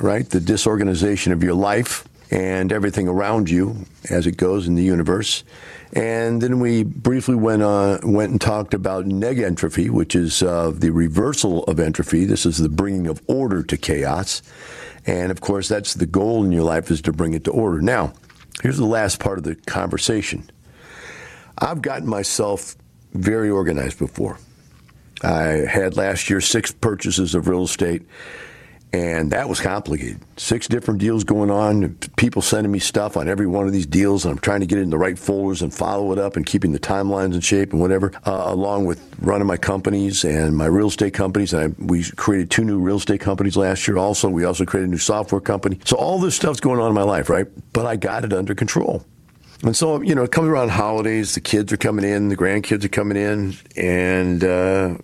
right? 0.00 0.28
The 0.28 0.40
disorganization 0.40 1.32
of 1.32 1.42
your 1.42 1.54
life 1.54 2.06
and 2.30 2.72
everything 2.72 3.08
around 3.08 3.50
you 3.50 3.84
as 4.08 4.26
it 4.26 4.38
goes 4.38 4.66
in 4.66 4.74
the 4.74 4.82
universe. 4.82 5.44
And 5.92 6.40
then 6.40 6.60
we 6.60 6.82
briefly 6.82 7.34
went 7.34 7.62
on, 7.62 8.12
went 8.12 8.30
and 8.30 8.40
talked 8.40 8.72
about 8.72 9.04
negentropy, 9.04 9.90
which 9.90 10.14
is 10.14 10.42
uh, 10.42 10.72
the 10.74 10.90
reversal 10.90 11.64
of 11.64 11.78
entropy. 11.78 12.24
This 12.24 12.46
is 12.46 12.56
the 12.56 12.70
bringing 12.70 13.06
of 13.06 13.20
order 13.26 13.62
to 13.64 13.76
chaos. 13.76 14.40
And 15.04 15.30
of 15.30 15.42
course, 15.42 15.68
that's 15.68 15.92
the 15.92 16.06
goal 16.06 16.44
in 16.44 16.52
your 16.52 16.62
life 16.62 16.90
is 16.90 17.02
to 17.02 17.12
bring 17.12 17.34
it 17.34 17.44
to 17.44 17.50
order. 17.50 17.82
Now, 17.82 18.14
Here's 18.60 18.76
the 18.78 18.84
last 18.84 19.18
part 19.20 19.38
of 19.38 19.44
the 19.44 19.54
conversation. 19.54 20.50
I've 21.58 21.82
gotten 21.82 22.08
myself 22.08 22.76
very 23.14 23.50
organized 23.50 23.98
before. 23.98 24.38
I 25.22 25.64
had 25.68 25.96
last 25.96 26.28
year 26.28 26.40
six 26.40 26.72
purchases 26.72 27.34
of 27.34 27.46
real 27.48 27.64
estate 27.64 28.02
and 28.92 29.30
that 29.32 29.48
was 29.48 29.58
complicated. 29.60 30.20
Six 30.36 30.68
different 30.68 31.00
deals 31.00 31.24
going 31.24 31.50
on, 31.50 31.94
people 32.16 32.42
sending 32.42 32.70
me 32.70 32.78
stuff 32.78 33.16
on 33.16 33.28
every 33.28 33.46
one 33.46 33.66
of 33.66 33.72
these 33.72 33.86
deals, 33.86 34.24
and 34.24 34.32
I'm 34.32 34.38
trying 34.38 34.60
to 34.60 34.66
get 34.66 34.78
it 34.78 34.82
in 34.82 34.90
the 34.90 34.98
right 34.98 35.18
folders 35.18 35.62
and 35.62 35.72
follow 35.72 36.12
it 36.12 36.18
up 36.18 36.36
and 36.36 36.44
keeping 36.44 36.72
the 36.72 36.78
timelines 36.78 37.34
in 37.34 37.40
shape 37.40 37.72
and 37.72 37.80
whatever, 37.80 38.12
uh, 38.26 38.44
along 38.46 38.84
with 38.84 39.02
running 39.20 39.46
my 39.46 39.56
companies 39.56 40.24
and 40.24 40.56
my 40.56 40.66
real 40.66 40.88
estate 40.88 41.14
companies. 41.14 41.54
And 41.54 41.74
I, 41.74 41.82
we 41.82 42.04
created 42.04 42.50
two 42.50 42.64
new 42.64 42.78
real 42.78 42.96
estate 42.96 43.20
companies 43.20 43.56
last 43.56 43.88
year 43.88 43.96
also. 43.96 44.28
We 44.28 44.44
also 44.44 44.66
created 44.66 44.88
a 44.88 44.90
new 44.90 44.98
software 44.98 45.40
company. 45.40 45.78
So 45.84 45.96
all 45.96 46.18
this 46.18 46.34
stuff's 46.34 46.60
going 46.60 46.80
on 46.80 46.88
in 46.88 46.94
my 46.94 47.02
life, 47.02 47.30
right? 47.30 47.46
But 47.72 47.86
I 47.86 47.96
got 47.96 48.24
it 48.24 48.32
under 48.32 48.54
control. 48.54 49.04
And 49.62 49.76
so, 49.76 50.02
you 50.02 50.14
know, 50.14 50.24
it 50.24 50.32
comes 50.32 50.48
around 50.48 50.70
holidays, 50.70 51.34
the 51.34 51.40
kids 51.40 51.72
are 51.72 51.76
coming 51.76 52.04
in, 52.04 52.28
the 52.28 52.36
grandkids 52.36 52.84
are 52.84 52.88
coming 52.88 53.16
in, 53.16 53.54
and 53.76 54.42
uh, 54.42 54.98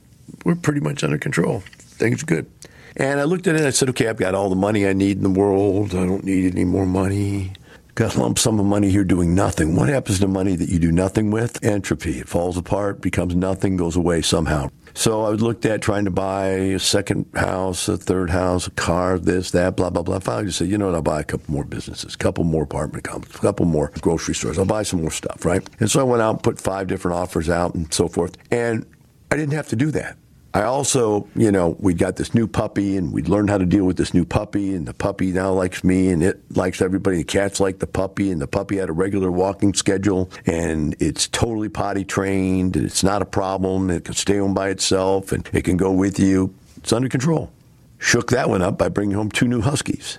we're 0.44 0.56
pretty 0.56 0.80
much 0.80 1.04
under 1.04 1.16
control. 1.16 1.62
Things 1.78 2.22
are 2.22 2.26
good. 2.26 2.50
And 2.98 3.20
I 3.20 3.24
looked 3.24 3.46
at 3.46 3.54
it 3.54 3.58
and 3.58 3.66
I 3.68 3.70
said, 3.70 3.88
okay, 3.90 4.08
I've 4.08 4.16
got 4.16 4.34
all 4.34 4.48
the 4.50 4.56
money 4.56 4.86
I 4.86 4.92
need 4.92 5.18
in 5.18 5.22
the 5.22 5.30
world. 5.30 5.94
I 5.94 6.04
don't 6.04 6.24
need 6.24 6.52
any 6.52 6.64
more 6.64 6.84
money. 6.84 7.52
Got 7.94 8.16
a 8.16 8.20
lump 8.20 8.38
sum 8.38 8.58
of 8.58 8.66
money 8.66 8.90
here 8.90 9.04
doing 9.04 9.34
nothing. 9.34 9.76
What 9.76 9.88
happens 9.88 10.18
to 10.20 10.28
money 10.28 10.56
that 10.56 10.68
you 10.68 10.78
do 10.78 10.90
nothing 10.90 11.30
with? 11.30 11.64
Entropy. 11.64 12.18
It 12.18 12.28
falls 12.28 12.56
apart, 12.56 13.00
becomes 13.00 13.34
nothing, 13.34 13.76
goes 13.76 13.96
away 13.96 14.22
somehow. 14.22 14.70
So 14.94 15.24
I 15.24 15.30
looked 15.30 15.64
at 15.64 15.80
trying 15.80 16.06
to 16.06 16.10
buy 16.10 16.46
a 16.46 16.78
second 16.80 17.26
house, 17.34 17.88
a 17.88 17.96
third 17.96 18.30
house, 18.30 18.66
a 18.66 18.72
car, 18.72 19.18
this, 19.18 19.52
that, 19.52 19.76
blah, 19.76 19.90
blah, 19.90 20.02
blah. 20.02 20.18
Finally, 20.18 20.46
just 20.46 20.58
said, 20.58 20.68
you 20.68 20.76
know 20.76 20.86
what? 20.86 20.94
I'll 20.96 21.02
buy 21.02 21.20
a 21.20 21.24
couple 21.24 21.54
more 21.54 21.64
businesses, 21.64 22.14
a 22.14 22.18
couple 22.18 22.42
more 22.42 22.64
apartment 22.64 23.04
complexes, 23.04 23.38
a 23.38 23.42
couple 23.42 23.66
more 23.66 23.92
grocery 24.00 24.34
stores. 24.34 24.58
I'll 24.58 24.64
buy 24.64 24.82
some 24.82 25.02
more 25.02 25.12
stuff, 25.12 25.44
right? 25.44 25.68
And 25.78 25.88
so 25.88 26.00
I 26.00 26.02
went 26.02 26.22
out 26.22 26.30
and 26.30 26.42
put 26.42 26.60
five 26.60 26.88
different 26.88 27.16
offers 27.16 27.48
out 27.48 27.76
and 27.76 27.92
so 27.94 28.08
forth. 28.08 28.36
And 28.50 28.84
I 29.30 29.36
didn't 29.36 29.54
have 29.54 29.68
to 29.68 29.76
do 29.76 29.92
that. 29.92 30.16
I 30.54 30.62
also, 30.62 31.28
you 31.36 31.52
know, 31.52 31.76
we 31.78 31.92
got 31.92 32.16
this 32.16 32.34
new 32.34 32.46
puppy 32.46 32.96
and 32.96 33.12
we 33.12 33.22
learned 33.22 33.50
how 33.50 33.58
to 33.58 33.66
deal 33.66 33.84
with 33.84 33.98
this 33.98 34.14
new 34.14 34.24
puppy 34.24 34.74
and 34.74 34.88
the 34.88 34.94
puppy 34.94 35.30
now 35.30 35.52
likes 35.52 35.84
me 35.84 36.08
and 36.08 36.22
it 36.22 36.40
likes 36.56 36.80
everybody. 36.80 37.18
The 37.18 37.24
cats 37.24 37.60
like 37.60 37.80
the 37.80 37.86
puppy 37.86 38.30
and 38.30 38.40
the 38.40 38.46
puppy 38.46 38.78
had 38.78 38.88
a 38.88 38.92
regular 38.92 39.30
walking 39.30 39.74
schedule 39.74 40.30
and 40.46 40.96
it's 41.00 41.28
totally 41.28 41.68
potty 41.68 42.02
trained 42.02 42.76
and 42.76 42.86
it's 42.86 43.04
not 43.04 43.20
a 43.20 43.26
problem. 43.26 43.90
It 43.90 44.06
can 44.06 44.14
stay 44.14 44.38
home 44.38 44.54
by 44.54 44.70
itself 44.70 45.32
and 45.32 45.48
it 45.52 45.64
can 45.64 45.76
go 45.76 45.92
with 45.92 46.18
you. 46.18 46.54
It's 46.78 46.94
under 46.94 47.10
control. 47.10 47.52
Shook 47.98 48.30
that 48.30 48.48
one 48.48 48.62
up 48.62 48.78
by 48.78 48.88
bringing 48.88 49.16
home 49.16 49.30
two 49.30 49.48
new 49.48 49.60
huskies. 49.60 50.18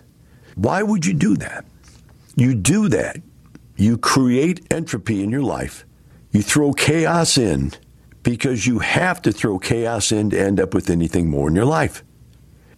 Why 0.53 0.83
would 0.83 1.07
you 1.07 1.13
do 1.13 1.37
that? 1.37 1.65
You 2.35 2.53
do 2.53 2.87
that. 2.89 3.21
You 3.77 3.97
create 3.97 4.65
entropy 4.69 5.23
in 5.23 5.31
your 5.31 5.41
life. 5.41 5.85
You 6.31 6.43
throw 6.43 6.73
chaos 6.73 7.37
in 7.37 7.71
because 8.23 8.67
you 8.67 8.79
have 8.79 9.21
to 9.23 9.31
throw 9.31 9.59
chaos 9.59 10.11
in 10.11 10.29
to 10.29 10.39
end 10.39 10.59
up 10.59 10.73
with 10.73 10.89
anything 10.89 11.29
more 11.29 11.47
in 11.47 11.55
your 11.55 11.65
life. 11.65 12.03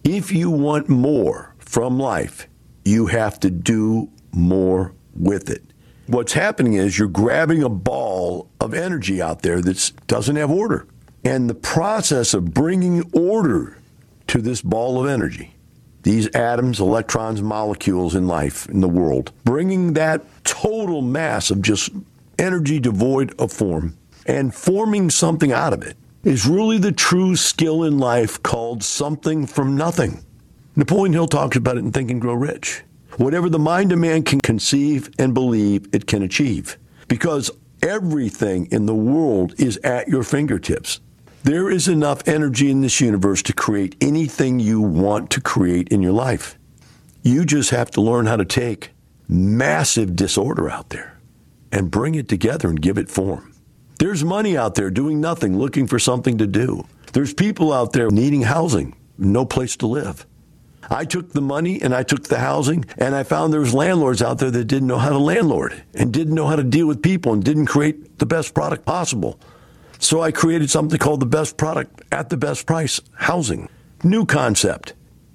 If 0.04 0.32
you 0.32 0.50
want 0.50 0.88
more 0.88 1.54
from 1.58 1.98
life, 1.98 2.48
you 2.84 3.06
have 3.06 3.38
to 3.40 3.50
do 3.50 4.10
more 4.32 4.94
with 5.14 5.50
it. 5.50 5.62
What's 6.06 6.32
happening 6.32 6.74
is 6.74 6.98
you're 6.98 7.08
grabbing 7.08 7.62
a 7.62 7.68
ball 7.68 8.50
of 8.60 8.74
energy 8.74 9.22
out 9.22 9.42
there 9.42 9.60
that 9.60 9.92
doesn't 10.06 10.36
have 10.36 10.50
order. 10.50 10.86
And 11.24 11.48
the 11.48 11.54
process 11.54 12.34
of 12.34 12.52
bringing 12.52 13.08
order 13.12 13.78
to 14.26 14.42
this 14.42 14.62
ball 14.62 15.00
of 15.00 15.08
energy, 15.08 15.54
these 16.02 16.26
atoms, 16.34 16.80
electrons, 16.80 17.40
molecules 17.40 18.16
in 18.16 18.26
life, 18.26 18.68
in 18.68 18.80
the 18.80 18.88
world, 18.88 19.32
bringing 19.44 19.92
that 19.92 20.24
total 20.44 21.00
mass 21.00 21.50
of 21.50 21.62
just 21.62 21.90
energy 22.38 22.80
devoid 22.80 23.32
of 23.38 23.52
form 23.52 23.96
and 24.26 24.54
forming 24.54 25.10
something 25.10 25.52
out 25.52 25.72
of 25.72 25.82
it 25.82 25.96
is 26.24 26.46
really 26.46 26.78
the 26.78 26.92
true 26.92 27.36
skill 27.36 27.82
in 27.82 27.98
life 27.98 28.42
called 28.42 28.82
something 28.82 29.46
from 29.46 29.76
nothing. 29.76 30.24
Napoleon 30.76 31.12
Hill 31.12 31.26
talks 31.26 31.56
about 31.56 31.76
it 31.76 31.80
in 31.80 31.92
Think 31.92 32.10
and 32.10 32.20
Grow 32.20 32.34
Rich. 32.34 32.82
Whatever 33.16 33.50
the 33.50 33.58
mind 33.58 33.92
of 33.92 33.98
man 33.98 34.22
can 34.22 34.40
conceive 34.40 35.10
and 35.18 35.34
believe, 35.34 35.86
it 35.92 36.06
can 36.06 36.22
achieve. 36.22 36.78
Because 37.08 37.50
everything 37.82 38.66
in 38.70 38.86
the 38.86 38.94
world 38.94 39.54
is 39.58 39.76
at 39.78 40.08
your 40.08 40.22
fingertips. 40.22 41.00
There 41.42 41.68
is 41.68 41.88
enough 41.88 42.26
energy 42.26 42.70
in 42.70 42.80
this 42.80 43.00
universe 43.00 43.42
to 43.42 43.52
create 43.52 43.96
anything 44.00 44.60
you 44.60 44.80
want 44.80 45.28
to 45.30 45.40
create 45.40 45.88
in 45.88 46.00
your 46.00 46.12
life. 46.12 46.56
You 47.22 47.44
just 47.44 47.70
have 47.70 47.90
to 47.92 48.00
learn 48.00 48.26
how 48.26 48.36
to 48.36 48.44
take 48.44 48.92
massive 49.28 50.14
disorder 50.14 50.70
out 50.70 50.90
there 50.90 51.18
and 51.72 51.90
bring 51.90 52.14
it 52.14 52.28
together 52.28 52.68
and 52.68 52.80
give 52.80 52.96
it 52.96 53.10
form. 53.10 53.51
There's 53.98 54.24
money 54.24 54.56
out 54.56 54.74
there 54.74 54.90
doing 54.90 55.20
nothing, 55.20 55.58
looking 55.58 55.86
for 55.86 55.98
something 55.98 56.38
to 56.38 56.46
do. 56.46 56.86
There's 57.12 57.34
people 57.34 57.72
out 57.72 57.92
there 57.92 58.10
needing 58.10 58.42
housing, 58.42 58.96
no 59.18 59.44
place 59.44 59.76
to 59.76 59.86
live. 59.86 60.26
I 60.90 61.04
took 61.04 61.32
the 61.32 61.40
money 61.40 61.80
and 61.80 61.94
I 61.94 62.02
took 62.02 62.24
the 62.24 62.38
housing, 62.38 62.84
and 62.98 63.14
I 63.14 63.22
found 63.22 63.52
there 63.52 63.60
was 63.60 63.74
landlords 63.74 64.22
out 64.22 64.38
there 64.38 64.50
that 64.50 64.64
didn't 64.64 64.88
know 64.88 64.98
how 64.98 65.10
to 65.10 65.18
landlord 65.18 65.82
and 65.94 66.12
didn't 66.12 66.34
know 66.34 66.46
how 66.46 66.56
to 66.56 66.64
deal 66.64 66.86
with 66.86 67.02
people 67.02 67.32
and 67.32 67.44
didn't 67.44 67.66
create 67.66 68.18
the 68.18 68.26
best 68.26 68.54
product 68.54 68.84
possible. 68.84 69.38
So 69.98 70.20
I 70.20 70.32
created 70.32 70.68
something 70.70 70.98
called 70.98 71.20
the 71.20 71.26
best 71.26 71.56
product 71.56 72.02
at 72.10 72.28
the 72.28 72.36
best 72.36 72.66
price 72.66 73.00
housing. 73.14 73.68
New 74.02 74.26
concept. 74.26 74.94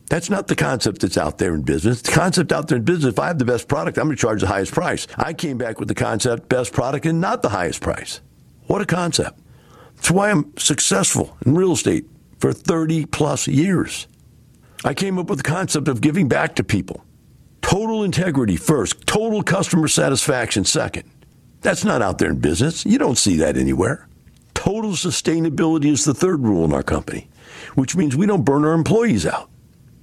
That's 0.09 0.29
not 0.29 0.47
the 0.47 0.55
concept 0.55 1.01
that's 1.01 1.17
out 1.17 1.37
there 1.37 1.53
in 1.53 1.61
business. 1.61 2.01
The 2.01 2.11
concept 2.11 2.51
out 2.51 2.67
there 2.67 2.77
in 2.77 2.83
business, 2.83 3.13
if 3.13 3.19
I 3.19 3.27
have 3.27 3.39
the 3.39 3.45
best 3.45 3.67
product, 3.67 3.97
I'm 3.97 4.05
going 4.05 4.15
to 4.15 4.21
charge 4.21 4.41
the 4.41 4.47
highest 4.47 4.73
price. 4.73 5.07
I 5.17 5.33
came 5.33 5.57
back 5.57 5.79
with 5.79 5.87
the 5.87 5.95
concept 5.95 6.49
best 6.49 6.73
product 6.73 7.05
and 7.05 7.21
not 7.21 7.41
the 7.41 7.49
highest 7.49 7.81
price. 7.81 8.21
What 8.67 8.81
a 8.81 8.85
concept. 8.85 9.39
That's 9.95 10.11
why 10.11 10.29
I'm 10.29 10.55
successful 10.57 11.37
in 11.45 11.55
real 11.55 11.71
estate 11.71 12.05
for 12.39 12.53
30 12.53 13.05
plus 13.07 13.47
years. 13.47 14.07
I 14.85 14.93
came 14.93 15.17
up 15.17 15.29
with 15.29 15.39
the 15.39 15.43
concept 15.43 15.87
of 15.87 16.01
giving 16.01 16.27
back 16.27 16.55
to 16.55 16.63
people. 16.63 17.03
Total 17.61 18.03
integrity 18.03 18.55
first, 18.55 19.07
total 19.07 19.41
customer 19.41 19.87
satisfaction 19.87 20.63
second. 20.63 21.09
That's 21.61 21.83
not 21.83 22.01
out 22.01 22.19
there 22.19 22.29
in 22.29 22.39
business. 22.39 22.85
You 22.85 22.97
don't 22.97 23.17
see 23.17 23.37
that 23.37 23.57
anywhere. 23.57 24.07
Total 24.53 24.91
sustainability 24.91 25.85
is 25.85 26.05
the 26.05 26.13
third 26.13 26.41
rule 26.41 26.63
in 26.63 26.73
our 26.73 26.83
company, 26.83 27.29
which 27.75 27.95
means 27.95 28.15
we 28.15 28.25
don't 28.25 28.45
burn 28.45 28.63
our 28.65 28.73
employees 28.73 29.25
out. 29.25 29.49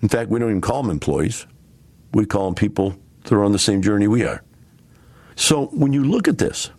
In 0.03 0.09
fact, 0.09 0.31
we 0.31 0.39
don't 0.39 0.51
even 0.51 0.61
call 0.61 0.83
them 0.83 0.91
employees. 0.91 1.47
We 2.13 2.27
call 2.27 2.47
them 2.47 2.55
people 2.55 2.97
that 3.23 3.33
are 3.33 3.45
on 3.45 3.53
the 3.53 3.59
same 3.59 3.83
journey 3.83 4.09
we 4.09 4.25
are. 4.25 4.43
So 5.37 5.67
when 5.67 5.93
you 5.93 6.05
look 6.05 6.29
at 6.29 6.39
this, 6.39 6.71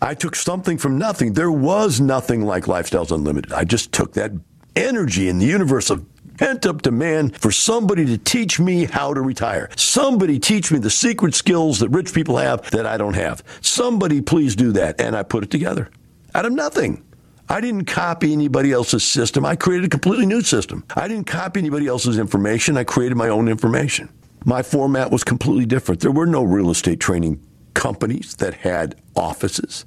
I 0.00 0.14
took 0.14 0.36
something 0.36 0.78
from 0.78 0.98
nothing. 0.98 1.32
There 1.32 1.50
was 1.50 2.00
nothing 2.00 2.42
like 2.42 2.64
Lifestyles 2.64 3.10
Unlimited. 3.10 3.52
I 3.52 3.64
just 3.64 3.92
took 3.92 4.12
that 4.14 4.32
energy 4.76 5.28
in 5.28 5.38
the 5.38 5.46
universe 5.46 5.90
of 5.90 6.04
pent 6.36 6.66
up 6.66 6.82
demand 6.82 7.36
for 7.36 7.50
somebody 7.52 8.04
to 8.06 8.18
teach 8.18 8.58
me 8.58 8.86
how 8.86 9.14
to 9.14 9.20
retire. 9.20 9.70
Somebody 9.76 10.38
teach 10.38 10.72
me 10.72 10.78
the 10.78 10.90
secret 10.90 11.34
skills 11.34 11.78
that 11.78 11.88
rich 11.90 12.12
people 12.12 12.36
have 12.38 12.70
that 12.72 12.86
I 12.86 12.96
don't 12.96 13.14
have. 13.14 13.42
Somebody 13.60 14.20
please 14.20 14.56
do 14.56 14.72
that. 14.72 15.00
And 15.00 15.16
I 15.16 15.22
put 15.22 15.44
it 15.44 15.50
together 15.50 15.90
out 16.34 16.44
of 16.44 16.52
nothing. 16.52 17.04
I 17.48 17.60
didn't 17.60 17.84
copy 17.84 18.32
anybody 18.32 18.72
else's 18.72 19.04
system. 19.04 19.44
I 19.44 19.54
created 19.54 19.86
a 19.86 19.90
completely 19.90 20.26
new 20.26 20.40
system. 20.40 20.84
I 20.96 21.08
didn't 21.08 21.26
copy 21.26 21.60
anybody 21.60 21.86
else's 21.86 22.18
information. 22.18 22.76
I 22.76 22.84
created 22.84 23.16
my 23.16 23.28
own 23.28 23.48
information. 23.48 24.08
My 24.46 24.62
format 24.62 25.10
was 25.10 25.24
completely 25.24 25.66
different. 25.66 26.00
There 26.00 26.10
were 26.10 26.26
no 26.26 26.42
real 26.42 26.70
estate 26.70 27.00
training 27.00 27.40
companies 27.74 28.34
that 28.36 28.54
had 28.54 28.96
offices. 29.14 29.84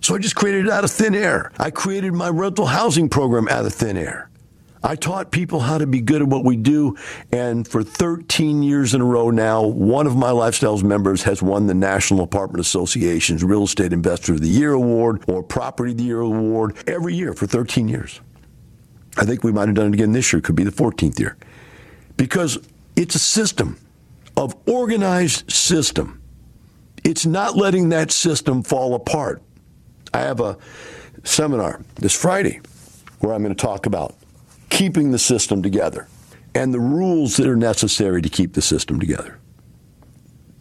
So 0.00 0.14
I 0.14 0.18
just 0.18 0.36
created 0.36 0.66
it 0.66 0.72
out 0.72 0.84
of 0.84 0.90
thin 0.90 1.14
air. 1.14 1.52
I 1.58 1.70
created 1.70 2.12
my 2.12 2.28
rental 2.28 2.66
housing 2.66 3.08
program 3.08 3.48
out 3.48 3.66
of 3.66 3.74
thin 3.74 3.96
air. 3.96 4.30
I 4.82 4.94
taught 4.94 5.32
people 5.32 5.60
how 5.60 5.78
to 5.78 5.86
be 5.86 6.00
good 6.00 6.22
at 6.22 6.28
what 6.28 6.44
we 6.44 6.56
do. 6.56 6.96
And 7.32 7.66
for 7.66 7.82
13 7.82 8.62
years 8.62 8.94
in 8.94 9.00
a 9.00 9.04
row 9.04 9.30
now, 9.30 9.62
one 9.66 10.06
of 10.06 10.16
my 10.16 10.30
Lifestyles 10.30 10.84
members 10.84 11.24
has 11.24 11.42
won 11.42 11.66
the 11.66 11.74
National 11.74 12.22
Apartment 12.22 12.60
Association's 12.60 13.42
Real 13.42 13.64
Estate 13.64 13.92
Investor 13.92 14.34
of 14.34 14.42
the 14.42 14.48
Year 14.48 14.72
Award 14.72 15.24
or 15.26 15.42
Property 15.42 15.90
of 15.90 15.98
the 15.98 16.04
Year 16.04 16.20
Award 16.20 16.76
every 16.86 17.14
year 17.14 17.32
for 17.32 17.46
13 17.46 17.88
years. 17.88 18.20
I 19.16 19.24
think 19.24 19.42
we 19.42 19.50
might 19.50 19.66
have 19.66 19.74
done 19.74 19.88
it 19.88 19.94
again 19.94 20.12
this 20.12 20.32
year. 20.32 20.40
Could 20.40 20.56
be 20.56 20.64
the 20.64 20.70
14th 20.70 21.18
year. 21.18 21.36
Because 22.16 22.58
it's 22.94 23.14
a 23.14 23.20
system 23.20 23.78
of 24.36 24.54
organized 24.68 25.50
system. 25.50 26.22
It's 27.06 27.24
not 27.24 27.56
letting 27.56 27.90
that 27.90 28.10
system 28.10 28.64
fall 28.64 28.96
apart. 28.96 29.40
I 30.12 30.22
have 30.22 30.40
a 30.40 30.58
seminar 31.22 31.80
this 31.94 32.12
Friday 32.12 32.60
where 33.20 33.32
I'm 33.32 33.44
going 33.44 33.54
to 33.54 33.62
talk 33.62 33.86
about 33.86 34.16
keeping 34.70 35.12
the 35.12 35.18
system 35.18 35.62
together 35.62 36.08
and 36.52 36.74
the 36.74 36.80
rules 36.80 37.36
that 37.36 37.46
are 37.46 37.54
necessary 37.54 38.20
to 38.22 38.28
keep 38.28 38.54
the 38.54 38.60
system 38.60 38.98
together. 38.98 39.38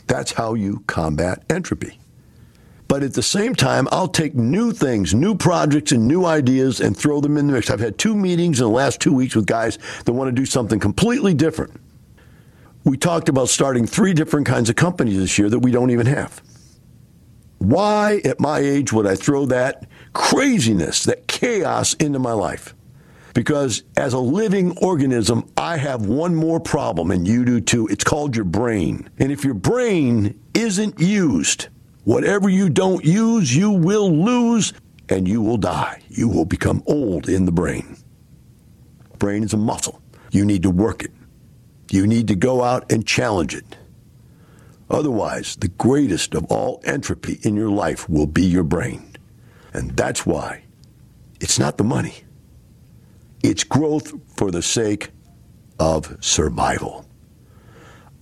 That's 0.05 0.33
how 0.33 0.53
you 0.53 0.83
combat 0.85 1.43
entropy. 1.49 1.97
But 2.87 3.01
at 3.01 3.15
the 3.15 3.23
same 3.23 3.55
time, 3.55 3.87
I'll 3.91 4.07
take 4.07 4.35
new 4.35 4.71
things, 4.71 5.15
new 5.15 5.33
projects, 5.33 5.93
and 5.93 6.07
new 6.07 6.25
ideas 6.25 6.79
and 6.79 6.95
throw 6.95 7.21
them 7.21 7.37
in 7.37 7.47
the 7.47 7.53
mix. 7.53 7.71
I've 7.71 7.79
had 7.79 7.97
two 7.97 8.15
meetings 8.15 8.59
in 8.59 8.65
the 8.65 8.71
last 8.71 9.01
two 9.01 9.13
weeks 9.13 9.35
with 9.35 9.47
guys 9.47 9.79
that 10.05 10.13
want 10.13 10.27
to 10.27 10.31
do 10.31 10.45
something 10.45 10.79
completely 10.79 11.33
different. 11.33 11.81
We 12.85 12.97
talked 12.97 13.29
about 13.29 13.49
starting 13.49 13.87
three 13.87 14.13
different 14.13 14.45
kinds 14.45 14.69
of 14.69 14.75
companies 14.75 15.17
this 15.17 15.39
year 15.39 15.49
that 15.49 15.59
we 15.59 15.71
don't 15.71 15.89
even 15.89 16.05
have. 16.05 16.39
Why, 17.57 18.21
at 18.23 18.39
my 18.39 18.59
age, 18.59 18.93
would 18.93 19.07
I 19.07 19.15
throw 19.15 19.47
that 19.47 19.87
craziness, 20.13 21.03
that 21.05 21.27
chaos 21.27 21.95
into 21.95 22.19
my 22.19 22.33
life? 22.33 22.75
Because 23.33 23.81
as 23.97 24.13
a 24.13 24.19
living 24.19 24.77
organism, 24.77 25.51
I 25.57 25.77
have 25.77 26.05
one 26.05 26.35
more 26.35 26.59
problem, 26.59 27.09
and 27.09 27.27
you 27.27 27.43
do 27.43 27.59
too. 27.59 27.87
It's 27.87 28.03
called 28.03 28.35
your 28.35 28.45
brain. 28.45 29.09
And 29.17 29.31
if 29.31 29.43
your 29.43 29.55
brain 29.55 30.39
isn't 30.53 30.99
used, 30.99 31.69
whatever 32.03 32.49
you 32.49 32.69
don't 32.69 33.03
use, 33.03 33.55
you 33.55 33.71
will 33.71 34.15
lose 34.15 34.73
and 35.09 35.27
you 35.27 35.41
will 35.41 35.57
die. 35.57 36.03
You 36.07 36.29
will 36.29 36.45
become 36.45 36.83
old 36.85 37.29
in 37.29 37.45
the 37.45 37.51
brain. 37.51 37.97
Brain 39.17 39.43
is 39.43 39.53
a 39.53 39.57
muscle. 39.57 40.01
You 40.29 40.45
need 40.45 40.61
to 40.63 40.69
work 40.69 41.03
it. 41.03 41.11
You 41.91 42.07
need 42.07 42.27
to 42.29 42.35
go 42.35 42.63
out 42.63 42.91
and 42.91 43.05
challenge 43.05 43.55
it. 43.55 43.77
Otherwise, 44.89 45.55
the 45.55 45.67
greatest 45.67 46.35
of 46.35 46.45
all 46.45 46.81
entropy 46.85 47.39
in 47.41 47.55
your 47.55 47.69
life 47.69 48.07
will 48.07 48.27
be 48.27 48.43
your 48.43 48.63
brain. 48.63 49.15
And 49.73 49.91
that's 49.97 50.25
why 50.25 50.63
it's 51.39 51.59
not 51.59 51.77
the 51.77 51.83
money, 51.83 52.23
it's 53.43 53.63
growth 53.63 54.13
for 54.35 54.51
the 54.51 54.61
sake 54.61 55.09
of 55.79 56.17
survival. 56.21 57.05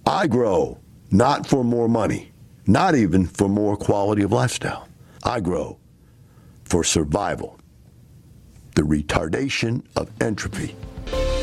I 0.06 0.28
grow 0.28 0.80
not 1.12 1.48
for 1.48 1.64
more 1.64 1.88
money, 1.88 2.32
not 2.66 2.96
even 2.96 3.26
for 3.28 3.48
more 3.48 3.78
quality 3.78 4.24
of 4.24 4.32
lifestyle. 4.32 4.90
I 5.24 5.40
grow 5.40 5.78
for 6.66 6.84
survival, 6.84 7.60
the 8.76 8.82
retardation 8.82 9.84
of 9.96 10.10
entropy. 10.22 10.76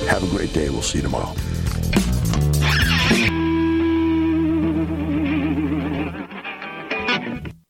Have 0.09 0.25
a 0.25 0.37
great 0.37 0.53
day. 0.53 0.69
We'll 0.71 0.83
see 0.83 0.99
you 0.99 1.03
tomorrow. 1.03 1.35